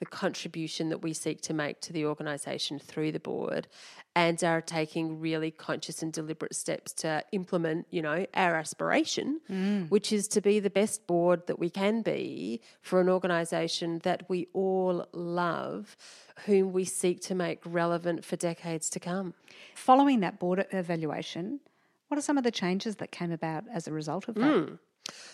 the 0.00 0.06
contribution 0.06 0.88
that 0.88 1.02
we 1.02 1.12
seek 1.12 1.40
to 1.40 1.54
make 1.54 1.80
to 1.80 1.92
the 1.92 2.04
organisation 2.04 2.80
through 2.80 3.12
the 3.12 3.20
board 3.20 3.68
and 4.16 4.42
are 4.42 4.60
taking 4.60 5.20
really 5.20 5.52
conscious 5.52 6.02
and 6.02 6.12
deliberate 6.12 6.54
steps 6.54 6.92
to 6.92 7.24
implement, 7.30 7.86
you 7.90 8.02
know, 8.02 8.26
our 8.34 8.56
aspiration, 8.56 9.40
mm. 9.50 9.88
which 9.90 10.12
is 10.12 10.26
to 10.26 10.40
be 10.40 10.58
the 10.58 10.68
best 10.68 11.06
board 11.06 11.46
that 11.46 11.60
we 11.60 11.70
can 11.70 12.02
be 12.02 12.60
for 12.82 13.00
an 13.00 13.08
organisation 13.08 14.00
that 14.00 14.28
we 14.28 14.48
all 14.52 15.06
love, 15.12 15.96
whom 16.44 16.72
we 16.72 16.84
seek 16.84 17.20
to 17.20 17.34
make 17.34 17.60
relevant 17.64 18.24
for 18.24 18.34
decades 18.34 18.90
to 18.90 18.98
come. 18.98 19.32
Following 19.76 20.20
that 20.20 20.40
board 20.40 20.66
evaluation, 20.72 21.60
what 22.08 22.18
are 22.18 22.22
some 22.22 22.36
of 22.36 22.44
the 22.44 22.50
changes 22.50 22.96
that 22.96 23.12
came 23.12 23.30
about 23.30 23.64
as 23.72 23.86
a 23.86 23.92
result 23.92 24.28
of 24.28 24.34
that? 24.34 24.42
Mm. 24.42 24.78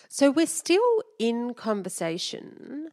So 0.09 0.31
we're 0.31 0.45
still 0.45 1.03
in 1.19 1.53
conversation 1.53 2.91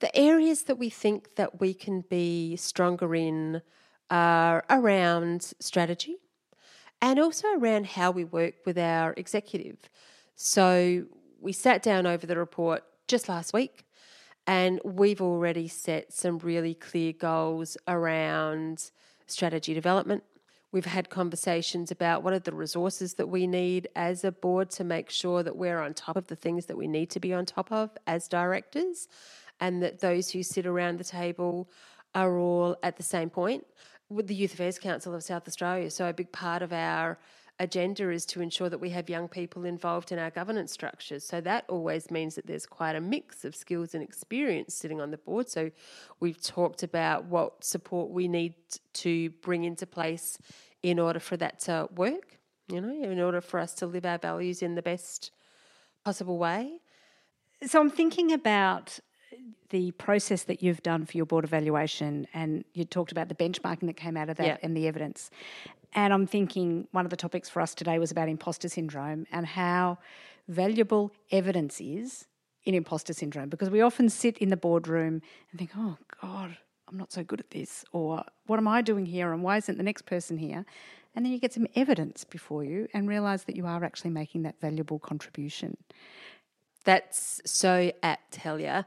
the 0.00 0.14
areas 0.14 0.64
that 0.64 0.78
we 0.78 0.90
think 0.90 1.36
that 1.36 1.60
we 1.60 1.72
can 1.72 2.02
be 2.02 2.56
stronger 2.56 3.14
in 3.14 3.62
are 4.10 4.64
around 4.68 5.52
strategy 5.58 6.16
and 7.00 7.18
also 7.18 7.48
around 7.56 7.86
how 7.86 8.10
we 8.10 8.24
work 8.24 8.54
with 8.64 8.78
our 8.78 9.14
executive. 9.16 9.78
So 10.34 11.06
we 11.40 11.52
sat 11.52 11.82
down 11.82 12.06
over 12.06 12.26
the 12.26 12.36
report 12.36 12.84
just 13.08 13.28
last 13.28 13.52
week 13.52 13.84
and 14.46 14.80
we've 14.84 15.22
already 15.22 15.66
set 15.66 16.12
some 16.12 16.38
really 16.38 16.74
clear 16.74 17.12
goals 17.12 17.76
around 17.88 18.90
strategy 19.26 19.74
development. 19.74 20.22
We've 20.72 20.84
had 20.84 21.10
conversations 21.10 21.90
about 21.90 22.22
what 22.22 22.32
are 22.32 22.38
the 22.38 22.54
resources 22.54 23.14
that 23.14 23.28
we 23.28 23.46
need 23.46 23.88
as 23.94 24.24
a 24.24 24.32
board 24.32 24.70
to 24.72 24.84
make 24.84 25.10
sure 25.10 25.42
that 25.42 25.56
we're 25.56 25.80
on 25.80 25.94
top 25.94 26.16
of 26.16 26.26
the 26.26 26.36
things 26.36 26.66
that 26.66 26.76
we 26.76 26.88
need 26.88 27.10
to 27.10 27.20
be 27.20 27.32
on 27.32 27.46
top 27.46 27.70
of 27.70 27.90
as 28.06 28.28
directors 28.28 29.08
and 29.60 29.82
that 29.82 30.00
those 30.00 30.30
who 30.30 30.42
sit 30.42 30.66
around 30.66 30.98
the 30.98 31.04
table 31.04 31.70
are 32.14 32.38
all 32.38 32.76
at 32.82 32.96
the 32.96 33.02
same 33.02 33.30
point. 33.30 33.64
With 34.08 34.26
the 34.26 34.34
Youth 34.34 34.54
Affairs 34.54 34.78
Council 34.78 35.14
of 35.14 35.22
South 35.22 35.48
Australia, 35.48 35.90
so 35.90 36.08
a 36.08 36.12
big 36.12 36.30
part 36.30 36.62
of 36.62 36.72
our 36.72 37.18
agenda 37.58 38.10
is 38.10 38.26
to 38.26 38.40
ensure 38.40 38.68
that 38.68 38.78
we 38.78 38.90
have 38.90 39.08
young 39.08 39.28
people 39.28 39.64
involved 39.64 40.12
in 40.12 40.18
our 40.18 40.30
governance 40.30 40.72
structures. 40.72 41.24
So 41.24 41.40
that 41.40 41.64
always 41.68 42.10
means 42.10 42.34
that 42.34 42.46
there's 42.46 42.66
quite 42.66 42.96
a 42.96 43.00
mix 43.00 43.44
of 43.44 43.56
skills 43.56 43.94
and 43.94 44.02
experience 44.02 44.74
sitting 44.74 45.00
on 45.00 45.10
the 45.10 45.16
board. 45.18 45.48
So 45.48 45.70
we've 46.20 46.40
talked 46.42 46.82
about 46.82 47.24
what 47.24 47.64
support 47.64 48.10
we 48.10 48.28
need 48.28 48.54
to 48.94 49.30
bring 49.42 49.64
into 49.64 49.86
place 49.86 50.38
in 50.82 50.98
order 50.98 51.18
for 51.18 51.36
that 51.38 51.60
to 51.60 51.88
work, 51.96 52.38
you 52.68 52.80
know, 52.80 53.10
in 53.10 53.20
order 53.20 53.40
for 53.40 53.58
us 53.58 53.74
to 53.74 53.86
live 53.86 54.04
our 54.04 54.18
values 54.18 54.62
in 54.62 54.74
the 54.74 54.82
best 54.82 55.30
possible 56.04 56.38
way. 56.38 56.80
So 57.66 57.80
I'm 57.80 57.90
thinking 57.90 58.32
about 58.32 59.00
the 59.70 59.90
process 59.92 60.44
that 60.44 60.62
you've 60.62 60.82
done 60.82 61.04
for 61.04 61.16
your 61.16 61.26
board 61.26 61.44
evaluation, 61.44 62.26
and 62.32 62.64
you 62.74 62.84
talked 62.84 63.10
about 63.10 63.28
the 63.28 63.34
benchmarking 63.34 63.86
that 63.86 63.96
came 63.96 64.16
out 64.16 64.28
of 64.28 64.36
that 64.36 64.46
Yeah. 64.46 64.56
and 64.62 64.76
the 64.76 64.86
evidence. 64.86 65.30
And 65.96 66.12
I'm 66.12 66.26
thinking 66.26 66.86
one 66.92 67.06
of 67.06 67.10
the 67.10 67.16
topics 67.16 67.48
for 67.48 67.62
us 67.62 67.74
today 67.74 67.98
was 67.98 68.10
about 68.10 68.28
imposter 68.28 68.68
syndrome 68.68 69.26
and 69.32 69.46
how 69.46 69.98
valuable 70.46 71.10
evidence 71.32 71.80
is 71.80 72.26
in 72.64 72.74
imposter 72.74 73.14
syndrome 73.14 73.48
because 73.48 73.70
we 73.70 73.80
often 73.80 74.10
sit 74.10 74.36
in 74.38 74.50
the 74.50 74.58
boardroom 74.58 75.22
and 75.50 75.58
think, 75.58 75.70
oh, 75.74 75.96
God, 76.20 76.58
I'm 76.86 76.98
not 76.98 77.12
so 77.12 77.24
good 77.24 77.40
at 77.40 77.50
this, 77.50 77.84
or 77.92 78.22
what 78.46 78.58
am 78.58 78.68
I 78.68 78.82
doing 78.82 79.06
here, 79.06 79.32
and 79.32 79.42
why 79.42 79.56
isn't 79.56 79.76
the 79.76 79.82
next 79.82 80.02
person 80.02 80.36
here? 80.36 80.66
And 81.14 81.24
then 81.24 81.32
you 81.32 81.40
get 81.40 81.54
some 81.54 81.66
evidence 81.74 82.24
before 82.24 82.62
you 82.62 82.86
and 82.92 83.08
realize 83.08 83.44
that 83.44 83.56
you 83.56 83.66
are 83.66 83.82
actually 83.82 84.10
making 84.10 84.42
that 84.42 84.60
valuable 84.60 84.98
contribution. 84.98 85.78
That's 86.84 87.40
so 87.44 87.90
apt, 88.02 88.36
Helga. 88.36 88.86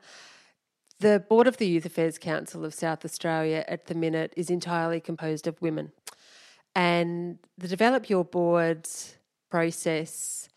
The 1.00 1.24
Board 1.28 1.48
of 1.48 1.58
the 1.58 1.67
Youth 1.67 1.86
Affairs 1.86 2.17
Council 2.19 2.63
of 2.63 2.74
South 2.74 3.04
Australia 3.04 3.65
at 3.67 3.88
the 3.88 3.95
minute 3.95 4.32
is 4.38 4.50
entirely 4.50 5.02
composed 5.02 5.48
of 5.48 5.62
women. 5.62 5.91
And 6.80 7.39
the 7.58 7.68
Develop 7.68 8.10
Your 8.10 8.24
Board 8.24 8.88
process 9.52 10.48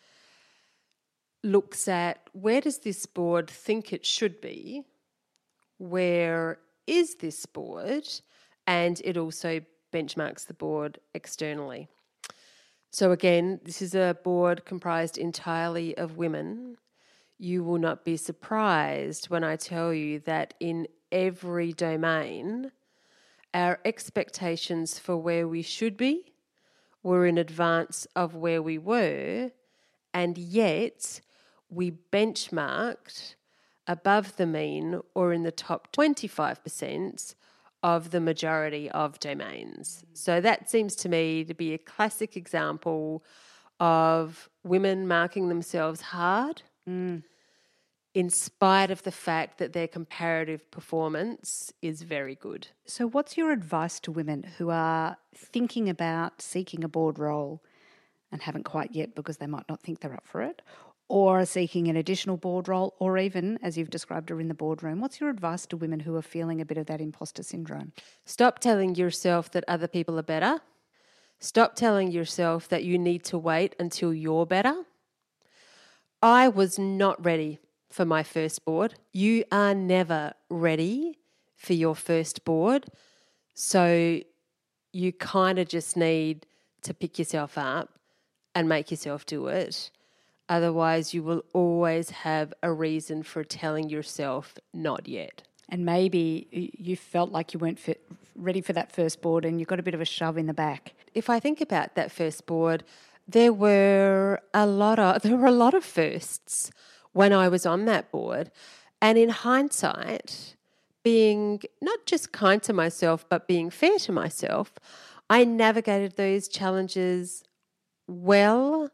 looks 1.43 1.89
at 1.89 2.21
where 2.33 2.61
does 2.61 2.79
this 2.79 3.07
board 3.07 3.51
think 3.51 3.93
it 3.93 4.07
should 4.07 4.41
be? 4.41 4.85
Where 5.79 6.61
is 6.87 7.17
this 7.17 7.45
board? 7.45 8.09
And 8.69 9.03
it 9.05 9.17
also 9.17 9.63
benchmarks 9.93 10.47
the 10.47 10.55
board 10.55 11.01
externally. 11.13 11.89
So, 12.93 13.11
again, 13.11 13.59
this 13.65 13.83
is 13.83 13.97
a 13.97 14.17
board 14.23 14.65
comprised 14.65 15.19
entirely 15.19 15.97
of 15.99 16.19
women 16.19 16.77
you 17.37 17.65
will 17.65 17.79
not 17.79 18.05
be 18.05 18.17
surprised 18.17 19.29
when 19.29 19.43
I 19.43 19.57
tell 19.57 19.93
you 19.93 20.21
that 20.21 20.55
in 20.61 20.87
every 21.11 21.73
domain, 21.73 22.71
our 23.55 23.79
expectations 23.85 24.99
for 24.99 25.17
where 25.17 25.47
we 25.47 25.63
should 25.63 25.97
be 25.97 26.33
were 27.03 27.27
in 27.27 27.39
advance 27.39 28.07
of 28.15 28.35
where 28.35 28.63
we 28.63 28.79
were, 28.79 29.51
and 30.15 30.39
yet 30.39 31.21
we 31.69 31.91
benchmarked 32.13 33.35
above 33.87 34.37
the 34.37 34.47
mean 34.47 35.01
or 35.15 35.33
in 35.33 35.43
the 35.43 35.51
top 35.51 35.93
25% 35.93 37.35
of 37.83 38.11
the 38.11 38.21
majority 38.21 38.89
of 38.91 39.19
domains. 39.19 40.05
So 40.15 40.41
that 40.41 40.71
seems 40.71 40.95
to 40.97 41.09
me 41.09 41.45
to 41.45 41.55
be 41.55 41.75
a 41.75 41.79
classic 41.79 42.37
example 42.37 43.25
of 43.81 44.49
women 44.63 45.09
marking 45.09 45.49
themselves 45.49 46.01
hard 46.01 46.63
mm. 46.89 47.23
In 48.15 48.29
spite 48.29 48.91
of 48.91 49.03
the 49.03 49.13
fact 49.13 49.59
that 49.59 49.73
their 49.73 49.89
comparative 49.89 50.71
performance 50.71 51.73
is 51.81 52.03
very 52.03 52.35
good. 52.35 52.69
So, 52.85 53.07
what's 53.07 53.37
your 53.37 53.53
advice 53.53 53.99
to 54.01 54.13
women 54.13 54.45
who 54.59 54.71
are 54.71 55.17
thinking 55.35 55.89
about 55.89 56.43
seeking 56.43 56.85
a 56.85 56.89
board 56.89 57.19
role 57.19 57.63
and 58.31 58.43
haven't 58.43 58.65
quite 58.65 58.93
yet 58.93 59.15
because 59.15 59.39
they 59.39 59.47
might 59.47 59.69
not 59.69 59.81
think 59.81 60.01
they're 60.01 60.15
up 60.15 60.27
for 60.27 60.43
it, 60.43 60.63
or 61.09 61.41
are 61.41 61.47
seeking 61.47 61.89
an 61.89 61.97
additional 61.97 62.37
board 62.37 62.69
role, 62.69 62.95
or 62.99 63.17
even, 63.17 63.59
as 63.63 63.79
you've 63.79 63.91
described, 63.91 64.31
are 64.31 64.41
in 64.41 64.49
the 64.49 64.55
boardroom? 64.55 65.01
What's 65.01 65.21
your 65.21 65.31
advice 65.31 65.67
to 65.67 65.77
women 65.77 66.01
who 66.01 66.17
are 66.17 66.23
feeling 66.23 66.61
a 66.61 66.67
bit 66.67 66.79
of 66.79 66.87
that 66.87 67.01
imposter 67.01 67.43
syndrome? 67.43 67.93
Stop 68.25 68.59
telling 68.59 68.95
yourself 68.95 69.51
that 69.53 69.65
other 69.69 69.89
people 69.89 70.19
are 70.19 70.23
better. 70.23 70.61
Stop 71.39 71.77
telling 71.77 72.11
yourself 72.13 72.69
that 72.69 72.85
you 72.85 72.99
need 72.99 73.25
to 73.25 73.39
wait 73.39 73.75
until 73.79 74.15
you're 74.15 74.47
better. 74.47 74.85
I 76.23 76.49
was 76.49 76.79
not 76.79 77.23
ready 77.25 77.59
for 77.93 78.05
my 78.05 78.23
first 78.23 78.65
board. 78.65 78.95
You 79.13 79.45
are 79.53 79.75
never 79.75 80.33
ready 80.49 81.19
for 81.57 81.75
your 81.75 81.95
first 81.95 82.45
board. 82.45 82.87
So 83.55 84.21
you 84.93 85.13
kind 85.13 85.59
of 85.59 85.69
just 85.69 85.97
need 85.97 86.47
to 86.83 86.95
pick 86.95 87.19
yourself 87.19 87.57
up 87.57 87.99
and 88.55 88.69
make 88.69 88.91
yourself 88.91 89.25
do 89.27 89.47
it. 89.47 89.91
Otherwise, 90.49 91.15
you 91.15 91.23
will 91.23 91.45
always 91.53 92.11
have 92.11 92.53
a 92.63 92.73
reason 92.73 93.23
for 93.23 93.45
telling 93.45 93.89
yourself 93.89 94.59
not 94.75 95.09
yet. 95.09 95.43
And 95.69 95.87
maybe 95.87 96.71
you 96.79 96.97
felt 96.97 97.31
like 97.31 97.55
you 97.55 97.61
weren't 97.61 97.79
fit, 97.79 98.05
ready 98.37 98.61
for 98.61 98.73
that 98.73 98.93
first 98.93 99.23
board 99.23 99.45
and 99.45 99.61
you 99.61 99.67
got 99.67 99.79
a 99.79 99.83
bit 99.83 99.95
of 99.95 100.01
a 100.01 100.05
shove 100.05 100.37
in 100.37 100.47
the 100.47 100.55
back. 100.55 100.95
if 101.15 101.31
I 101.31 101.41
think 101.41 101.61
about 101.61 101.95
that 101.95 102.11
first 102.11 102.47
board, 102.47 102.85
there 103.29 103.53
were 103.53 104.41
a 104.53 104.67
lot 104.67 104.99
of 104.99 105.23
there 105.23 105.37
were 105.37 105.47
a 105.47 105.53
lot 105.65 105.75
of 105.75 105.85
firsts 105.85 106.71
when 107.13 107.33
I 107.33 107.49
was 107.49 107.67
on 107.67 107.85
that 107.87 108.11
board. 108.11 108.51
And 109.01 109.19
in 109.19 109.31
hindsight, 109.31 110.57
being 111.03 111.63
not 111.81 112.07
just 112.07 112.33
kind 112.33 112.63
to 112.63 112.73
myself, 112.73 113.29
but 113.29 113.49
being 113.49 113.71
fair 113.71 113.99
to 113.99 114.13
myself, 114.13 114.73
I 115.29 115.45
navigated 115.45 116.17
those 116.17 116.49
challenges 116.49 117.43
well, 118.07 118.91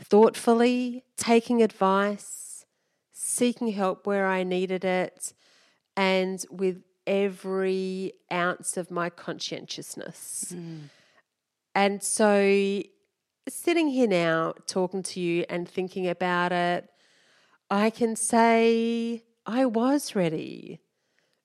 thoughtfully, 0.00 1.04
taking 1.16 1.62
advice, 1.62 2.64
seeking 3.12 3.68
help 3.68 4.06
where 4.06 4.26
I 4.26 4.44
needed 4.44 4.84
it, 4.84 5.32
and 5.96 6.44
with 6.50 6.82
every 7.06 8.12
ounce 8.30 8.76
of 8.76 8.90
my 8.90 9.10
conscientiousness. 9.10 10.52
Mm. 10.54 10.90
And 11.74 12.02
so, 12.02 12.82
sitting 13.48 13.88
here 13.88 14.08
now, 14.08 14.54
talking 14.66 15.02
to 15.04 15.20
you 15.20 15.44
and 15.48 15.68
thinking 15.68 16.08
about 16.08 16.52
it, 16.52 16.88
I 17.70 17.90
can 17.90 18.16
say 18.16 19.24
I 19.46 19.66
was 19.66 20.14
ready 20.14 20.80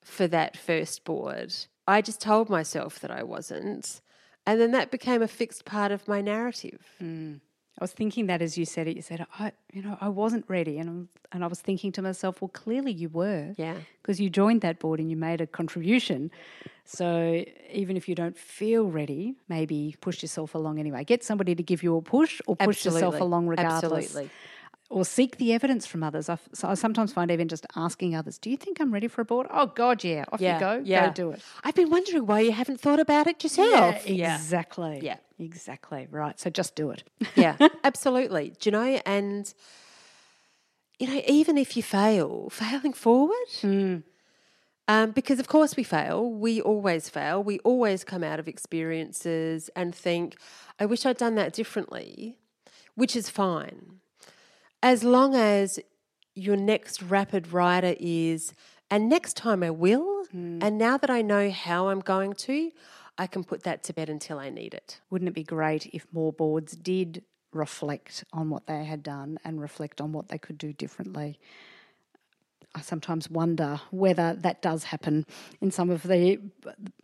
for 0.04 0.28
that 0.28 0.58
first 0.58 1.04
board. 1.04 1.54
I 1.88 2.02
just 2.02 2.22
told 2.22 2.50
myself 2.50 3.00
that 3.00 3.12
I 3.12 3.24
wasn't. 3.24 4.02
And 4.46 4.60
then 4.60 4.72
that 4.72 4.92
became 4.92 5.22
a 5.22 5.28
fixed 5.28 5.66
part 5.66 5.92
of 5.92 6.08
my 6.08 6.22
narrative. 6.22 6.82
Hmm. 7.00 7.36
I 7.80 7.84
was 7.84 7.92
thinking 7.92 8.28
that 8.28 8.42
as 8.42 8.56
you 8.56 8.66
said 8.66 8.88
it, 8.88 8.96
you 8.96 9.02
said, 9.02 9.26
I, 9.40 9.52
you 9.72 9.82
know, 9.82 9.98
I 10.00 10.08
wasn't 10.08 10.46
ready. 10.48 10.78
And, 10.78 11.08
and 11.32 11.44
I 11.44 11.48
was 11.48 11.60
thinking 11.60 11.92
to 11.94 12.04
myself, 12.04 12.40
well, 12.40 12.50
clearly 12.50 12.92
you 12.92 13.10
were. 13.10 13.56
Yeah. 13.58 13.78
Because 14.02 14.20
you 14.20 14.30
joined 14.30 14.62
that 14.62 14.78
board 14.80 15.00
and 15.00 15.10
you 15.10 15.18
made 15.18 15.42
a 15.42 15.48
contribution. 15.48 16.30
So 16.86 17.44
even 17.72 17.98
if 17.98 18.08
you 18.08 18.14
don't 18.14 18.38
feel 18.38 18.86
ready, 18.90 19.36
maybe 19.50 19.96
push 20.02 20.22
yourself 20.22 20.54
along 20.54 20.80
anyway. 20.80 21.04
Get 21.04 21.24
somebody 21.24 21.56
to 21.56 21.64
give 21.64 21.82
you 21.82 21.98
a 21.98 22.02
push 22.02 22.42
or 22.46 22.56
push 22.56 22.86
yourself 22.86 23.20
along 23.20 23.48
regardless. 23.48 23.84
Absolutely. 23.84 24.30
Or 24.94 25.04
seek 25.04 25.38
the 25.38 25.54
evidence 25.54 25.88
from 25.88 26.04
others. 26.04 26.30
I, 26.30 26.38
so 26.54 26.68
I 26.70 26.76
sometimes 26.76 27.12
find 27.12 27.32
even 27.32 27.48
just 27.48 27.66
asking 27.76 28.16
others, 28.16 28.38
do 28.38 28.50
you 28.52 28.58
think 28.58 28.80
I'm 28.80 28.94
ready 28.94 29.08
for 29.08 29.22
a 29.22 29.26
board? 29.26 29.48
Oh, 29.50 29.66
God, 29.66 30.04
yeah. 30.04 30.26
Off 30.32 30.40
Yeah. 30.40 30.54
you 30.54 30.60
go. 30.60 30.82
Yeah. 30.86 31.08
Go 31.08 31.14
do 31.14 31.32
it. 31.32 31.42
I've 31.64 31.74
been 31.74 31.90
wondering 31.90 32.28
why 32.28 32.42
you 32.42 32.52
haven't 32.52 32.80
thought 32.80 33.00
about 33.00 33.26
it 33.26 33.44
yourself. 33.44 34.06
exactly. 34.06 35.00
Yeah. 35.02 35.18
Exactly. 35.40 36.08
Right. 36.12 36.40
So 36.40 36.50
just 36.52 36.76
do 36.76 36.92
it. 36.92 37.04
yeah, 37.36 37.58
absolutely. 37.84 38.54
Do 38.60 38.68
you 38.70 38.72
know? 38.72 39.02
And 39.06 39.52
you 41.00 41.08
know, 41.08 41.22
even 41.28 41.58
if 41.58 41.76
you 41.76 41.82
fail, 41.84 42.50
failing 42.52 42.94
forward. 42.94 44.04
Um, 44.88 45.12
because 45.12 45.40
of 45.40 45.48
course 45.48 45.76
we 45.76 45.84
fail. 45.84 46.30
We 46.30 46.62
always 46.62 47.10
fail. 47.10 47.42
We 47.44 47.60
always 47.60 48.04
come 48.04 48.24
out 48.24 48.40
of 48.40 48.48
experiences 48.48 49.70
and 49.76 49.96
think, 49.96 50.36
"I 50.80 50.86
wish 50.86 51.06
I'd 51.06 51.18
done 51.18 51.36
that 51.36 51.54
differently," 51.54 52.38
which 52.96 53.16
is 53.16 53.30
fine, 53.30 54.00
as 54.84 55.04
long 55.04 55.34
as 55.34 55.80
your 56.36 56.58
next 56.58 57.02
rapid 57.02 57.52
rider 57.52 57.96
is, 58.00 58.54
and 58.92 59.10
next 59.10 59.36
time 59.38 59.64
I 59.64 59.72
will, 59.72 60.26
and 60.62 60.78
now 60.78 60.98
that 60.98 61.10
I 61.10 61.22
know 61.22 61.50
how 61.50 61.88
I'm 61.88 62.02
going 62.02 62.34
to, 62.34 62.72
I 63.18 63.28
can 63.28 63.44
put 63.44 63.64
that 63.64 63.84
to 63.84 63.94
bed 63.94 64.10
until 64.10 64.40
I 64.40 64.50
need 64.50 64.74
it. 64.74 65.00
Wouldn't 65.10 65.30
it 65.30 65.34
be 65.34 65.44
great 65.44 65.88
if 65.94 66.06
more 66.12 66.34
boards 66.34 66.74
did 66.74 67.24
reflect 67.54 68.26
on 68.34 68.50
what 68.50 68.68
they 68.68 68.84
had 68.84 69.04
done 69.04 69.38
and 69.46 69.62
reflect 69.62 70.02
on 70.02 70.12
what 70.12 70.28
they 70.28 70.38
could 70.38 70.58
do 70.58 70.74
differently? 70.74 71.40
I 72.76 72.82
sometimes 72.82 73.30
wonder 73.30 73.80
whether 73.92 74.34
that 74.34 74.62
does 74.62 74.84
happen 74.84 75.26
in 75.62 75.72
some 75.72 75.92
of 75.92 76.04
the 76.04 76.40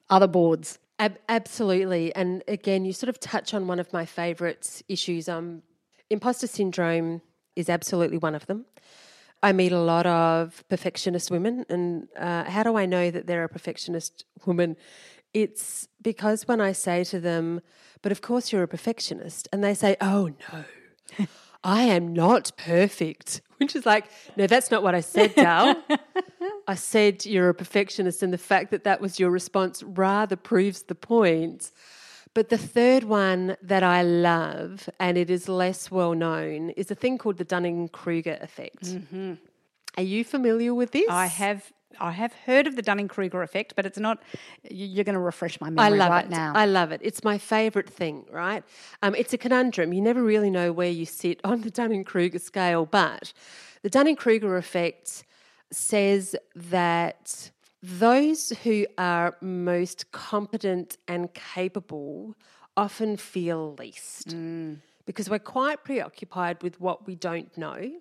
other 0.10 0.28
boards. 0.28 0.80
Ab- 0.98 1.20
absolutely. 1.30 2.14
And 2.16 2.44
again, 2.48 2.84
you 2.84 2.92
sort 2.92 3.10
of 3.10 3.20
touch 3.20 3.54
on 3.54 3.68
one 3.68 3.80
of 3.80 3.94
my 3.94 4.06
favourite 4.06 4.82
issues. 4.90 5.30
Um, 5.30 5.62
imposter 6.10 6.48
syndrome 6.48 7.22
is 7.60 7.70
absolutely 7.70 8.18
one 8.18 8.36
of 8.36 8.48
them. 8.48 8.66
I 9.42 9.54
meet 9.54 9.72
a 9.72 9.80
lot 9.80 10.06
of 10.06 10.64
perfectionist 10.70 11.32
women, 11.32 11.66
and 11.70 12.08
uh, 12.18 12.44
how 12.46 12.64
do 12.64 12.76
I 12.78 12.86
know 12.86 13.10
that 13.10 13.28
they're 13.28 13.44
a 13.44 13.50
perfectionist 13.50 14.26
woman? 14.46 14.76
It's 15.34 15.88
because 16.02 16.48
when 16.48 16.60
I 16.60 16.74
say 16.74 17.04
to 17.06 17.20
them, 17.20 17.62
but 18.02 18.12
of 18.12 18.22
course 18.22 18.52
you're 18.52 18.64
a 18.64 18.68
perfectionist, 18.68 19.48
and 19.54 19.64
they 19.64 19.74
say, 19.74 19.96
oh 20.02 20.32
no, 20.52 21.28
I 21.64 21.84
am 21.84 22.14
not 22.14 22.52
perfect, 22.58 23.42
which 23.58 23.76
is 23.76 23.86
like, 23.86 24.06
no, 24.36 24.48
that's 24.48 24.72
not 24.72 24.84
what 24.84 24.96
I 24.96 25.02
said, 25.02 25.36
Dal. 25.36 25.76
I 26.68 26.76
said 26.76 27.26
you're 27.26 27.50
a 27.50 27.54
perfectionist, 27.54 28.22
and 28.24 28.34
the 28.34 28.38
fact 28.38 28.72
that 28.72 28.84
that 28.84 29.00
was 29.00 29.20
your 29.20 29.30
response 29.30 29.84
rather 29.84 30.36
proves 30.36 30.84
the 30.84 30.96
point. 30.96 31.72
But 32.40 32.48
the 32.48 32.58
third 32.58 33.04
one 33.04 33.58
that 33.62 33.84
I 33.84 34.02
love, 34.02 34.90
and 34.98 35.18
it 35.18 35.30
is 35.30 35.50
less 35.50 35.92
well 35.92 36.14
known, 36.14 36.70
is 36.82 36.90
a 36.90 36.96
thing 36.96 37.18
called 37.18 37.36
the 37.38 37.44
Dunning 37.44 37.90
Kruger 37.90 38.38
effect. 38.40 38.96
Are 39.98 40.02
you 40.04 40.24
familiar 40.24 40.74
with 40.74 40.92
this? 40.92 41.04
Mm-hmm. 41.04 41.12
I 41.12 41.26
have 41.26 41.74
I 42.00 42.12
have 42.12 42.32
heard 42.48 42.66
of 42.66 42.78
the 42.78 42.82
Dunning 42.82 43.10
Kruger 43.10 43.44
effect, 43.44 43.74
but 43.76 43.86
it's 43.86 44.00
not. 44.00 44.24
you- 44.64 44.86
You're 44.88 45.04
going 45.04 45.16
to 45.16 45.20
refresh 45.20 45.60
my 45.60 45.70
memory 45.70 45.86
I 45.96 45.98
love 46.04 46.12
right 46.12 46.24
it. 46.24 46.32
now. 46.32 46.54
I 46.56 46.66
love 46.66 46.94
it. 46.94 47.02
It's 47.04 47.26
my 47.26 47.38
favourite 47.38 47.90
thing, 47.90 48.26
right? 48.32 48.64
Um, 49.02 49.16
it's 49.16 49.34
a 49.34 49.38
conundrum. 49.38 49.92
You 49.92 50.00
never 50.02 50.24
really 50.24 50.50
know 50.50 50.72
where 50.72 50.90
you 51.00 51.06
sit 51.06 51.42
on 51.52 51.60
the 51.60 51.70
Dunning 51.72 52.06
Kruger 52.06 52.40
scale, 52.40 52.86
but 52.86 53.34
the 53.82 53.90
Dunning 53.90 54.16
Kruger 54.16 54.56
effect 54.56 55.26
says 55.72 56.38
that 56.56 57.52
those 57.82 58.50
who 58.64 58.86
are 58.98 59.36
most 59.42 60.12
competent 60.12 60.98
and 61.08 61.34
capable 61.34 62.36
often 62.76 63.18
feel 63.18 63.76
least 63.76 64.30
mm. 64.30 64.78
because 65.06 65.30
we're 65.30 65.40
quite 65.40 65.84
preoccupied 65.84 66.62
with 66.62 66.80
what 66.80 67.08
we 67.08 67.16
don't 67.16 67.58
know. 67.58 67.92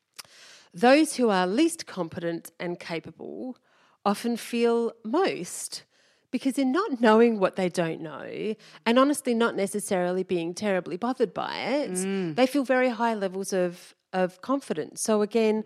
Those 0.74 1.16
who 1.16 1.30
are 1.30 1.46
least 1.46 1.86
competent 1.86 2.50
and 2.60 2.78
capable 2.78 3.56
often 4.04 4.36
feel 4.36 4.92
most 5.04 5.84
because 6.30 6.58
in 6.58 6.72
not 6.72 7.00
knowing 7.00 7.38
what 7.38 7.56
they 7.56 7.68
don't 7.68 8.00
know 8.00 8.54
and 8.84 8.98
honestly 8.98 9.32
not 9.32 9.56
necessarily 9.56 10.22
being 10.22 10.54
terribly 10.54 10.96
bothered 10.96 11.32
by 11.32 11.56
it, 11.58 11.92
mm. 11.92 12.34
they 12.34 12.46
feel 12.46 12.64
very 12.64 12.90
high 12.90 13.14
levels 13.14 13.52
of, 13.52 13.94
of 14.12 14.40
confidence. 14.42 15.00
So, 15.00 15.22
again, 15.22 15.64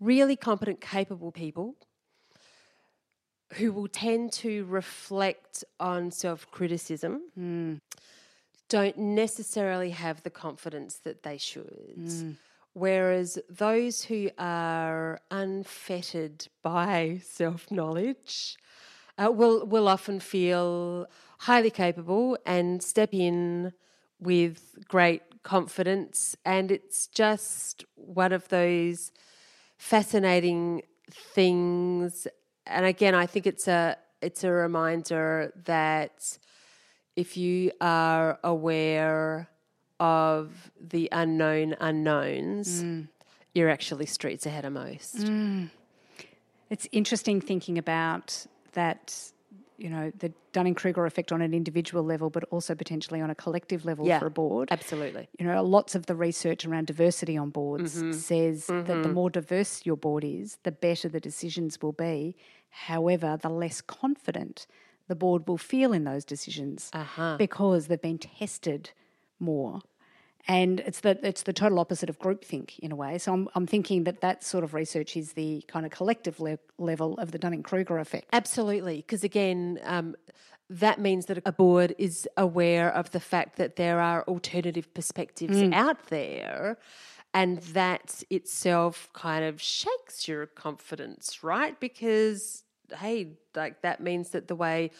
really 0.00 0.36
competent, 0.36 0.80
capable 0.80 1.32
people 1.32 1.76
who 3.54 3.72
will 3.72 3.88
tend 3.88 4.32
to 4.32 4.64
reflect 4.66 5.64
on 5.78 6.10
self 6.10 6.50
criticism 6.50 7.22
don't 8.68 8.96
necessarily 8.96 9.90
have 9.90 10.22
the 10.22 10.30
confidence 10.30 10.96
that 11.04 11.22
they 11.22 11.36
should. 11.36 11.94
Whereas 12.72 13.38
those 13.50 14.04
who 14.04 14.30
are 14.38 15.20
unfettered 15.30 16.48
by 16.62 17.20
self 17.22 17.70
knowledge 17.70 18.56
uh, 19.18 19.30
will, 19.30 19.66
will 19.66 19.88
often 19.88 20.20
feel 20.20 21.06
highly 21.40 21.70
capable 21.70 22.38
and 22.46 22.82
step 22.82 23.10
in 23.12 23.72
with 24.18 24.76
great 24.88 25.42
confidence. 25.42 26.34
And 26.46 26.70
it's 26.70 27.08
just 27.08 27.84
one 27.94 28.32
of 28.32 28.48
those 28.48 29.12
fascinating 29.76 30.82
things. 31.10 32.26
And 32.66 32.86
again, 32.86 33.14
I 33.14 33.26
think 33.26 33.46
it's 33.46 33.68
a 33.68 33.96
it's 34.20 34.44
a 34.44 34.50
reminder 34.50 35.52
that 35.64 36.38
if 37.16 37.36
you 37.36 37.72
are 37.80 38.38
aware 38.42 39.48
of 40.00 40.70
the 40.80 41.08
unknown 41.12 41.76
unknowns, 41.80 42.82
mm. 42.82 43.08
you're 43.54 43.68
actually 43.68 44.06
streets 44.06 44.46
ahead 44.46 44.64
of 44.64 44.72
most. 44.72 45.16
Mm. 45.16 45.70
It's 46.70 46.88
interesting 46.90 47.40
thinking 47.40 47.76
about 47.76 48.46
that, 48.72 49.31
you 49.82 49.90
know, 49.90 50.12
the 50.16 50.32
Dunning 50.52 50.74
Kruger 50.74 51.04
effect 51.06 51.32
on 51.32 51.42
an 51.42 51.52
individual 51.52 52.04
level, 52.04 52.30
but 52.30 52.44
also 52.54 52.74
potentially 52.74 53.20
on 53.20 53.30
a 53.30 53.34
collective 53.34 53.84
level 53.84 54.06
Yeah. 54.06 54.20
for 54.20 54.26
a 54.26 54.30
board. 54.30 54.68
Absolutely. 54.70 55.28
You 55.38 55.46
know, 55.46 55.62
lots 55.62 55.94
of 55.96 56.06
the 56.06 56.14
research 56.14 56.64
around 56.64 56.86
diversity 56.86 57.36
on 57.36 57.50
boards 57.50 57.96
Mm-hmm. 57.96 58.12
says 58.12 58.66
that 58.68 59.02
the 59.02 59.08
more 59.08 59.28
diverse 59.30 59.84
your 59.84 59.96
board 59.96 60.24
is, 60.24 60.58
the 60.62 60.70
better 60.72 61.08
the 61.08 61.20
decisions 61.20 61.82
will 61.82 61.92
be. 61.92 62.36
However, 62.70 63.36
the 63.40 63.48
less 63.48 63.80
confident 63.80 64.66
the 65.08 65.16
board 65.16 65.48
will 65.48 65.58
feel 65.58 65.92
in 65.92 66.04
those 66.04 66.24
decisions 66.24 66.90
Uh-huh. 66.94 67.36
because 67.36 67.88
they've 67.88 68.00
been 68.00 68.18
tested 68.18 68.90
more. 69.40 69.80
And 70.48 70.80
it's 70.80 71.00
the 71.00 71.18
it's 71.24 71.42
the 71.42 71.52
total 71.52 71.78
opposite 71.78 72.10
of 72.10 72.18
groupthink 72.18 72.78
in 72.80 72.90
a 72.90 72.96
way. 72.96 73.18
So 73.18 73.32
I'm 73.32 73.48
I'm 73.54 73.66
thinking 73.66 74.04
that 74.04 74.20
that 74.22 74.42
sort 74.42 74.64
of 74.64 74.74
research 74.74 75.16
is 75.16 75.34
the 75.34 75.64
kind 75.68 75.86
of 75.86 75.92
collective 75.92 76.40
le- 76.40 76.58
level 76.78 77.14
of 77.18 77.30
the 77.30 77.38
Dunning 77.38 77.62
Kruger 77.62 77.98
effect. 77.98 78.26
Absolutely. 78.32 78.96
Because 78.96 79.22
again, 79.22 79.78
um, 79.84 80.16
that 80.68 80.98
means 81.00 81.26
that 81.26 81.38
a 81.44 81.52
board 81.52 81.94
is 81.98 82.28
aware 82.36 82.92
of 82.92 83.10
the 83.10 83.20
fact 83.20 83.56
that 83.56 83.76
there 83.76 84.00
are 84.00 84.24
alternative 84.24 84.92
perspectives 84.94 85.62
out 85.72 86.06
there. 86.06 86.78
And 87.34 87.58
that 87.58 88.22
itself 88.28 89.08
kind 89.14 89.42
of 89.42 89.60
shakes 89.60 90.28
your 90.28 90.46
confidence, 90.46 91.42
right? 91.42 91.78
Because, 91.80 92.62
hey, 92.98 93.38
like 93.54 93.80
that 93.80 94.02
means 94.02 94.30
that 94.30 94.48
the 94.48 94.54
way 94.54 94.90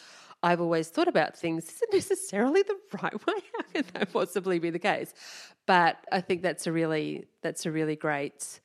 I've 0.43 0.59
always 0.59 0.89
thought 0.89 1.07
about 1.07 1.37
things 1.37 1.69
isn't 1.69 1.93
necessarily 1.93 2.63
the 2.63 2.77
right 3.01 3.25
way. 3.25 3.33
How 3.55 3.63
can 3.73 3.85
that 3.93 4.11
possibly 4.11 4.59
be 4.59 4.69
the 4.69 4.79
case? 4.79 5.13
But 5.65 5.97
I 6.11 6.19
think 6.21 6.41
that's 6.41 6.67
a 6.67 6.71
really 6.71 7.25
that's 7.41 7.65
a 7.65 7.71
really 7.71 7.95
great 7.95 8.59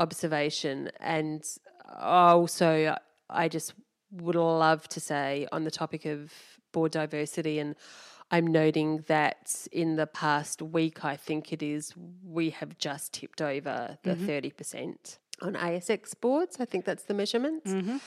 observation. 0.00 0.90
And 0.98 1.44
also, 2.00 2.96
I 3.30 3.48
just 3.48 3.74
would 4.10 4.34
love 4.34 4.88
to 4.88 5.00
say 5.00 5.46
on 5.52 5.64
the 5.64 5.70
topic 5.70 6.04
of 6.04 6.32
board 6.72 6.92
diversity, 6.92 7.60
and 7.60 7.76
I'm 8.30 8.48
noting 8.48 9.04
that 9.06 9.68
in 9.70 9.96
the 9.96 10.08
past 10.08 10.60
week, 10.60 11.04
I 11.04 11.16
think 11.16 11.52
it 11.52 11.62
is, 11.62 11.94
we 12.24 12.50
have 12.50 12.76
just 12.78 13.12
tipped 13.12 13.40
over 13.40 13.98
the 14.02 14.14
mm-hmm. 14.14 14.26
30% 14.26 15.18
on 15.42 15.54
ASX 15.54 16.20
boards. 16.20 16.56
I 16.58 16.64
think 16.64 16.84
that's 16.84 17.04
the 17.04 17.14
measurement. 17.14 17.64
Mm-hmm. 17.64 17.98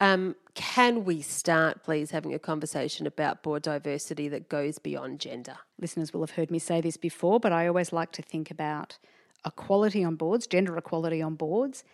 Um, 0.00 0.36
can 0.54 1.04
we 1.04 1.22
start, 1.22 1.82
please, 1.84 2.10
having 2.10 2.34
a 2.34 2.38
conversation 2.38 3.06
about 3.06 3.42
board 3.42 3.62
diversity 3.62 4.28
that 4.28 4.48
goes 4.48 4.78
beyond 4.78 5.20
gender? 5.20 5.56
Listeners 5.80 6.12
will 6.12 6.20
have 6.22 6.32
heard 6.32 6.50
me 6.50 6.58
say 6.58 6.80
this 6.80 6.96
before, 6.96 7.40
but 7.40 7.52
I 7.52 7.66
always 7.66 7.92
like 7.92 8.12
to 8.12 8.22
think 8.22 8.50
about 8.50 8.98
equality 9.46 10.02
on 10.04 10.16
boards, 10.16 10.46
gender 10.46 10.76
equality 10.76 11.22
on 11.22 11.34
boards, 11.36 11.84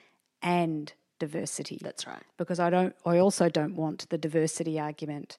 and 0.43 0.93
diversity. 1.19 1.79
That's 1.83 2.07
right. 2.07 2.23
because 2.39 2.59
I 2.59 2.71
don't 2.71 2.95
I 3.05 3.19
also 3.19 3.49
don't 3.51 3.77
want 3.77 4.09
the 4.09 4.17
diversity 4.19 4.81
argument 4.81 5.37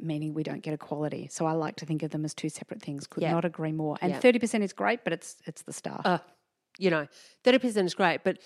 meaning 0.00 0.32
we 0.32 0.44
don't 0.44 0.62
get 0.62 0.72
equality. 0.74 1.26
So 1.28 1.44
I 1.44 1.52
like 1.52 1.74
to 1.76 1.86
think 1.86 2.04
of 2.04 2.10
them 2.12 2.24
as 2.24 2.32
two 2.32 2.48
separate 2.48 2.80
things. 2.80 3.08
Could 3.08 3.24
Yeah. 3.24 3.32
not 3.32 3.44
agree 3.44 3.72
more. 3.72 3.96
And 4.00 4.12
Yeah. 4.12 4.20
30% 4.20 4.62
is 4.62 4.72
great, 4.72 5.02
but 5.02 5.12
it's 5.12 5.38
it's 5.46 5.62
the 5.62 5.72
start. 5.72 6.02
uh, 6.06 6.18
you 6.78 6.88
know, 6.90 7.08
30% 7.42 7.86
is 7.86 7.94
great, 7.94 8.22
but 8.22 8.38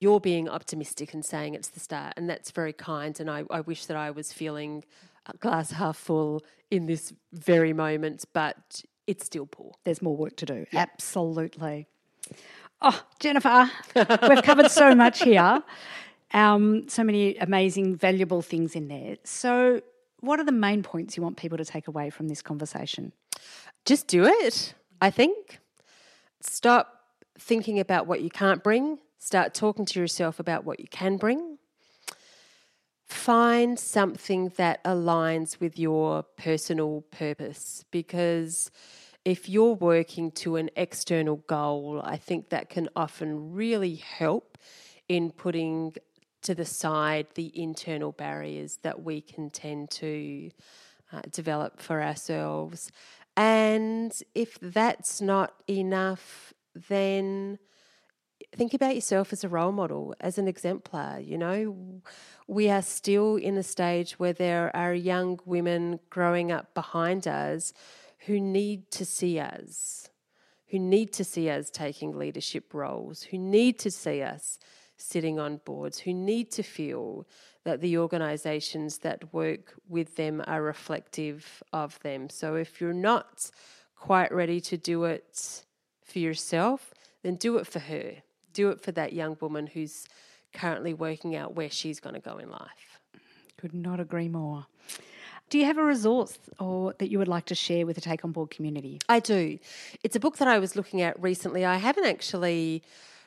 you're 0.00 0.20
being 0.20 0.48
optimistic 0.48 1.12
and 1.14 1.24
saying 1.24 1.54
it's 1.54 1.68
the 1.68 1.80
start, 1.80 2.14
and 2.16 2.28
that's 2.28 2.50
very 2.50 2.72
kind. 2.72 3.18
And 3.18 3.30
I, 3.30 3.44
I 3.50 3.60
wish 3.60 3.86
that 3.86 3.96
I 3.96 4.10
was 4.10 4.32
feeling 4.32 4.84
a 5.26 5.36
glass 5.36 5.72
half 5.72 5.96
full 5.96 6.44
in 6.70 6.86
this 6.86 7.12
very 7.32 7.72
moment, 7.72 8.24
but 8.32 8.82
it's 9.06 9.24
still 9.24 9.46
poor. 9.46 9.72
There's 9.84 10.02
more 10.02 10.16
work 10.16 10.36
to 10.36 10.46
do. 10.46 10.66
Absolutely. 10.72 11.86
Oh, 12.80 13.02
Jennifer, 13.18 13.70
we've 14.28 14.42
covered 14.42 14.70
so 14.70 14.94
much 14.94 15.22
here. 15.22 15.62
Um, 16.32 16.88
so 16.88 17.02
many 17.02 17.36
amazing, 17.36 17.96
valuable 17.96 18.42
things 18.42 18.76
in 18.76 18.88
there. 18.88 19.16
So, 19.24 19.80
what 20.20 20.38
are 20.38 20.44
the 20.44 20.52
main 20.52 20.82
points 20.82 21.16
you 21.16 21.22
want 21.22 21.36
people 21.36 21.58
to 21.58 21.64
take 21.64 21.88
away 21.88 22.10
from 22.10 22.28
this 22.28 22.42
conversation? 22.42 23.12
Just 23.84 24.06
do 24.06 24.24
it, 24.24 24.74
I 25.00 25.10
think. 25.10 25.58
Stop 26.40 27.02
thinking 27.38 27.80
about 27.80 28.06
what 28.06 28.20
you 28.20 28.30
can't 28.30 28.62
bring, 28.62 28.98
start 29.18 29.54
talking 29.54 29.84
to 29.86 30.00
yourself 30.00 30.38
about 30.38 30.64
what 30.64 30.80
you 30.80 30.86
can 30.88 31.16
bring. 31.16 31.58
Find 33.06 33.78
something 33.78 34.52
that 34.56 34.82
aligns 34.84 35.60
with 35.60 35.78
your 35.78 36.24
personal 36.36 37.04
purpose 37.10 37.84
because 37.90 38.70
if 39.24 39.48
you're 39.48 39.74
working 39.74 40.30
to 40.32 40.56
an 40.56 40.70
external 40.76 41.36
goal, 41.48 42.00
I 42.04 42.16
think 42.16 42.50
that 42.50 42.70
can 42.70 42.88
often 42.94 43.52
really 43.52 43.96
help 43.96 44.58
in 45.08 45.30
putting 45.30 45.94
to 46.42 46.54
the 46.54 46.64
side 46.64 47.26
the 47.34 47.50
internal 47.60 48.12
barriers 48.12 48.78
that 48.82 49.02
we 49.02 49.20
can 49.20 49.50
tend 49.50 49.90
to 49.90 50.50
uh, 51.12 51.20
develop 51.30 51.80
for 51.80 52.02
ourselves. 52.02 52.90
And 53.36 54.12
if 54.34 54.58
that's 54.60 55.20
not 55.20 55.54
enough, 55.68 56.52
then 56.88 57.58
think 58.52 58.74
about 58.74 58.94
yourself 58.94 59.32
as 59.32 59.44
a 59.44 59.48
role 59.48 59.72
model, 59.72 60.14
as 60.20 60.38
an 60.38 60.48
exemplar. 60.48 61.20
You 61.20 61.38
know, 61.38 62.02
we 62.46 62.70
are 62.70 62.82
still 62.82 63.36
in 63.36 63.56
a 63.56 63.62
stage 63.62 64.12
where 64.18 64.32
there 64.32 64.74
are 64.74 64.94
young 64.94 65.38
women 65.44 66.00
growing 66.10 66.50
up 66.50 66.74
behind 66.74 67.28
us 67.28 67.72
who 68.26 68.40
need 68.40 68.90
to 68.92 69.04
see 69.04 69.38
us, 69.38 70.08
who 70.68 70.78
need 70.78 71.12
to 71.14 71.24
see 71.24 71.48
us 71.48 71.70
taking 71.70 72.18
leadership 72.18 72.74
roles, 72.74 73.22
who 73.24 73.38
need 73.38 73.78
to 73.80 73.90
see 73.90 74.22
us 74.22 74.58
sitting 74.96 75.38
on 75.38 75.60
boards, 75.64 76.00
who 76.00 76.12
need 76.12 76.50
to 76.50 76.62
feel 76.62 77.26
that 77.64 77.80
the 77.80 77.98
organisations 77.98 78.98
that 78.98 79.32
work 79.32 79.74
with 79.88 80.16
them 80.16 80.42
are 80.46 80.62
reflective 80.62 81.62
of 81.72 82.00
them. 82.00 82.28
So 82.28 82.54
if 82.54 82.80
you're 82.80 82.92
not 82.92 83.50
quite 83.94 84.32
ready 84.32 84.60
to 84.62 84.76
do 84.76 85.04
it 85.04 85.62
for 86.02 86.18
yourself, 86.18 86.92
then 87.22 87.36
do 87.36 87.56
it 87.58 87.66
for 87.66 87.80
her. 87.80 88.22
Do 88.58 88.70
it 88.70 88.80
for 88.80 88.90
that 88.90 89.12
young 89.12 89.36
woman 89.40 89.68
who's 89.68 90.04
currently 90.52 90.92
working 90.92 91.36
out 91.36 91.54
where 91.54 91.70
she's 91.70 92.00
going 92.00 92.14
to 92.14 92.20
go 92.20 92.38
in 92.38 92.50
life. 92.50 92.98
Could 93.56 93.72
not 93.72 94.00
agree 94.00 94.28
more. 94.28 94.66
Do 95.48 95.58
you 95.58 95.64
have 95.64 95.78
a 95.78 95.84
resource 95.84 96.36
or 96.58 96.92
that 96.98 97.08
you 97.08 97.18
would 97.20 97.28
like 97.28 97.46
to 97.46 97.54
share 97.54 97.86
with 97.86 97.94
the 97.94 98.02
Take 98.02 98.24
On 98.24 98.32
Board 98.32 98.50
community? 98.50 98.98
I 99.08 99.20
do. 99.20 99.60
It's 100.02 100.16
a 100.16 100.20
book 100.20 100.38
that 100.38 100.48
I 100.48 100.58
was 100.58 100.74
looking 100.74 101.00
at 101.00 101.22
recently. 101.22 101.64
I 101.64 101.76
haven't 101.76 102.04
actually 102.04 102.82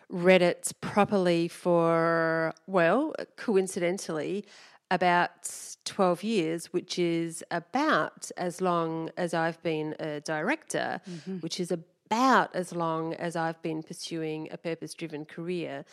read 0.09 0.41
it 0.41 0.73
properly 0.81 1.47
for, 1.47 2.53
well, 2.67 3.13
coincidentally, 3.37 4.45
about 4.91 5.49
12 5.85 6.23
years, 6.23 6.73
which 6.73 6.99
is 6.99 7.43
about 7.49 8.29
as 8.35 8.59
long 8.59 9.09
as 9.15 9.33
I've 9.33 9.63
been 9.63 9.95
a 9.97 10.19
director, 10.19 10.99
mm-hmm. 11.09 11.37
which 11.37 11.61
is 11.61 11.71
about 12.11 12.53
as 12.53 12.75
long 12.75 13.13
as 13.13 13.37
I've 13.37 13.61
been 13.61 13.81
pursuing 13.81 14.49
a 14.51 14.57
purpose 14.57 14.93
driven 14.93 15.23
career. 15.23 15.85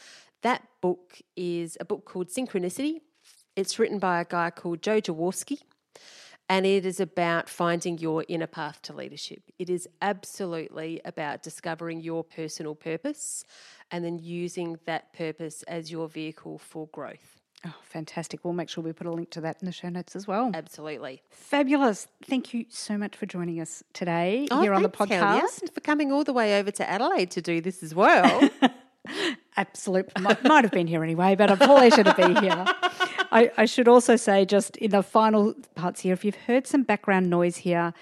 That 0.43 0.63
book 0.81 1.23
is 1.37 1.77
a 1.79 1.85
book 1.85 2.05
called 2.05 2.27
Synchronicity. 2.29 3.03
It's 3.55 3.79
written 3.79 4.01
by 4.01 4.21
a 4.21 4.25
guy 4.25 4.51
called 4.51 4.83
Joe 4.83 5.01
Jaworski 5.01 5.61
and 6.49 6.67
it 6.67 6.85
is 6.85 6.99
about 6.99 7.49
finding 7.49 7.99
your 7.99 8.25
inner 8.27 8.49
path 8.49 8.83
to 8.83 8.93
leadership. 8.93 9.45
It 9.61 9.71
is 9.71 9.87
absolutely 10.03 11.01
about 11.05 11.45
discovering 11.45 12.01
your 12.01 12.25
personal 12.25 12.75
purpose 12.75 13.45
and 13.93 14.05
then 14.05 14.19
using 14.19 14.77
that 14.87 15.13
purpose 15.13 15.63
as 15.69 15.93
your 15.93 16.09
vehicle 16.09 16.59
for 16.59 16.89
growth. 16.89 17.38
Oh, 17.67 17.75
fantastic. 17.83 18.45
We'll 18.45 18.55
make 18.55 18.69
sure 18.69 18.85
we 18.85 18.93
put 18.93 19.07
a 19.07 19.11
link 19.11 19.31
to 19.31 19.41
that 19.41 19.57
in 19.61 19.67
the 19.67 19.73
show 19.73 19.89
notes 19.89 20.15
as 20.15 20.29
well. 20.29 20.53
Absolutely. 20.55 21.23
Fabulous. 21.31 22.07
Thank 22.23 22.55
you 22.55 22.67
so 22.69 22.97
much 22.97 23.17
for 23.17 23.27
joining 23.27 23.61
us 23.61 23.83
today 23.93 24.47
oh, 24.51 24.61
here 24.61 24.73
on 24.73 24.83
the 24.83 24.89
podcast. 24.89 25.63
and 25.63 25.71
for 25.73 25.81
coming 25.81 26.13
all 26.13 26.23
the 26.23 26.33
way 26.33 26.59
over 26.61 26.71
to 26.71 26.89
Adelaide 26.89 27.33
to 27.33 27.43
do 27.43 27.61
this 27.61 27.83
as 27.83 27.95
well. 27.95 28.49
Absolute. 29.57 30.07
Might, 30.21 30.45
might 30.45 30.65
have 30.65 30.71
been 30.71 30.87
here 30.87 31.03
anyway, 31.03 31.35
but 31.35 31.51
a 31.51 31.57
pleasure 31.57 32.05
to 32.05 32.15
be 32.15 32.41
here. 32.41 32.65
I, 33.33 33.51
I 33.57 33.65
should 33.65 33.89
also 33.89 34.15
say, 34.15 34.45
just 34.45 34.77
in 34.77 34.93
the 34.93 35.03
final 35.03 35.55
parts 35.75 36.01
here, 36.01 36.13
if 36.13 36.25
you've 36.25 36.37
heard 36.37 36.67
some 36.67 36.85
background 36.85 37.29
noise 37.29 37.57
here, 37.57 37.93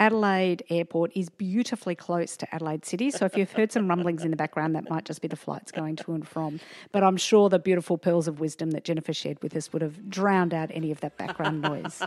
Adelaide 0.00 0.64
Airport 0.70 1.12
is 1.14 1.28
beautifully 1.28 1.94
close 1.94 2.34
to 2.38 2.54
Adelaide 2.54 2.86
City. 2.86 3.10
So 3.10 3.26
if 3.26 3.36
you've 3.36 3.52
heard 3.52 3.70
some 3.70 3.86
rumblings 3.86 4.24
in 4.24 4.30
the 4.30 4.36
background, 4.36 4.74
that 4.74 4.88
might 4.88 5.04
just 5.04 5.20
be 5.20 5.28
the 5.28 5.36
flights 5.36 5.70
going 5.70 5.96
to 5.96 6.14
and 6.14 6.26
from. 6.26 6.58
But 6.90 7.04
I'm 7.04 7.18
sure 7.18 7.50
the 7.50 7.58
beautiful 7.58 7.98
pearls 7.98 8.26
of 8.26 8.40
wisdom 8.40 8.70
that 8.70 8.82
Jennifer 8.82 9.12
shared 9.12 9.42
with 9.42 9.54
us 9.54 9.70
would 9.74 9.82
have 9.82 10.08
drowned 10.08 10.54
out 10.54 10.70
any 10.72 10.90
of 10.90 11.00
that 11.00 11.18
background 11.18 11.60
noise. 11.60 12.02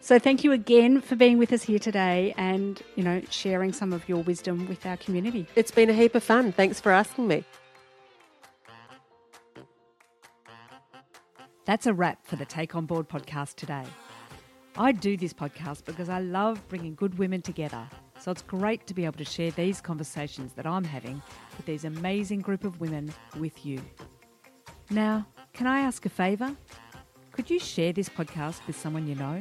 so 0.00 0.20
thank 0.20 0.44
you 0.44 0.52
again 0.52 1.00
for 1.00 1.16
being 1.16 1.36
with 1.36 1.52
us 1.52 1.64
here 1.64 1.80
today 1.80 2.32
and, 2.36 2.80
you 2.94 3.02
know, 3.02 3.20
sharing 3.28 3.72
some 3.72 3.92
of 3.92 4.08
your 4.08 4.22
wisdom 4.22 4.68
with 4.68 4.86
our 4.86 4.96
community. 4.96 5.48
It's 5.56 5.72
been 5.72 5.90
a 5.90 5.94
heap 5.94 6.14
of 6.14 6.22
fun. 6.22 6.52
Thanks 6.52 6.80
for 6.80 6.92
asking 6.92 7.26
me. 7.26 7.44
That's 11.64 11.86
a 11.86 11.92
wrap 11.92 12.24
for 12.24 12.36
the 12.36 12.44
Take 12.44 12.76
On 12.76 12.86
Board 12.86 13.08
podcast 13.08 13.56
today. 13.56 13.82
I 14.78 14.92
do 14.92 15.16
this 15.16 15.32
podcast 15.32 15.86
because 15.86 16.10
I 16.10 16.20
love 16.20 16.60
bringing 16.68 16.94
good 16.96 17.16
women 17.18 17.40
together. 17.40 17.88
So 18.18 18.30
it's 18.30 18.42
great 18.42 18.86
to 18.86 18.92
be 18.92 19.06
able 19.06 19.16
to 19.16 19.24
share 19.24 19.50
these 19.52 19.80
conversations 19.80 20.52
that 20.52 20.66
I'm 20.66 20.84
having 20.84 21.22
with 21.56 21.64
these 21.64 21.86
amazing 21.86 22.40
group 22.40 22.62
of 22.62 22.78
women 22.78 23.10
with 23.38 23.64
you. 23.64 23.80
Now, 24.90 25.26
can 25.54 25.66
I 25.66 25.80
ask 25.80 26.04
a 26.04 26.10
favour? 26.10 26.54
Could 27.32 27.48
you 27.48 27.58
share 27.58 27.94
this 27.94 28.10
podcast 28.10 28.66
with 28.66 28.78
someone 28.78 29.06
you 29.06 29.14
know? 29.14 29.40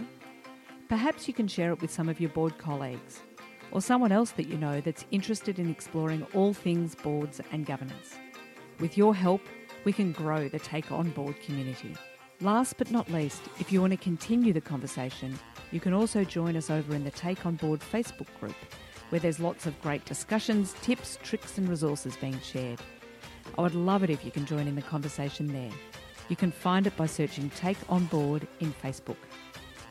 Perhaps 0.88 1.28
you 1.28 1.34
can 1.34 1.50
share 1.50 1.72
it 1.74 1.82
with 1.82 1.92
some 1.92 2.08
of 2.08 2.22
your 2.22 2.30
board 2.30 2.58
colleagues 2.58 3.20
or 3.72 3.82
someone 3.82 4.14
else 4.14 4.32
that 4.32 4.48
you 4.48 4.58
know 4.58 4.80
that's 4.80 5.04
interested 5.12 5.60
in 5.60 5.70
exploring 5.70 6.26
all 6.34 6.54
things 6.54 6.96
boards 6.96 7.42
and 7.52 7.66
governance. 7.66 8.16
With 8.80 8.98
your 8.98 9.14
help, 9.14 9.42
we 9.84 9.92
can 9.92 10.14
grow 10.14 10.48
the 10.48 10.60
Take 10.60 10.94
On 10.94 11.10
Board 11.10 11.36
community. 11.42 11.94
Last 12.42 12.78
but 12.78 12.92
not 12.92 13.10
least, 13.10 13.42
if 13.60 13.72
you 13.72 13.80
want 13.80 13.92
to 13.92 13.98
continue 13.98 14.52
the 14.52 14.60
conversation, 14.60 15.40
you 15.72 15.80
can 15.80 15.94
also 15.94 16.26
join 16.26 16.58
us 16.58 16.70
over 16.70 16.94
in 16.94 17.06
the 17.06 17.12
Take 17.12 17.46
On 17.46 17.56
Board 17.56 17.80
Facebook 17.80 18.28
group, 18.42 18.56
where 19.10 19.22
there's 19.22 19.40
lots 19.40 19.66
of 19.66 19.82
great 19.82 20.04
discussions, 20.04 20.76
tips, 20.82 21.18
tricks, 21.24 21.58
and 21.58 21.70
resources 21.70 22.18
being 22.18 22.38
shared. 22.42 22.82
I 23.58 23.62
would 23.62 23.74
love 23.74 24.04
it 24.04 24.10
if 24.10 24.26
you 24.26 24.32
can 24.32 24.46
join 24.46 24.68
in 24.68 24.76
the 24.76 24.82
conversation 24.82 25.48
there. 25.48 25.72
You 26.28 26.36
can 26.36 26.52
find 26.52 26.86
it 26.86 26.98
by 26.98 27.06
searching 27.06 27.50
Take 27.52 27.78
On 27.88 28.04
Board 28.06 28.46
in 28.60 28.74
Facebook. 28.84 29.18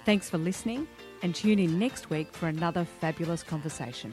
Thanks 0.04 0.28
for 0.28 0.36
listening, 0.36 0.86
and 1.22 1.34
tune 1.34 1.58
in 1.58 1.78
next 1.78 2.10
week 2.10 2.30
for 2.34 2.48
another 2.48 2.84
fabulous 2.84 3.42
conversation. 3.42 4.12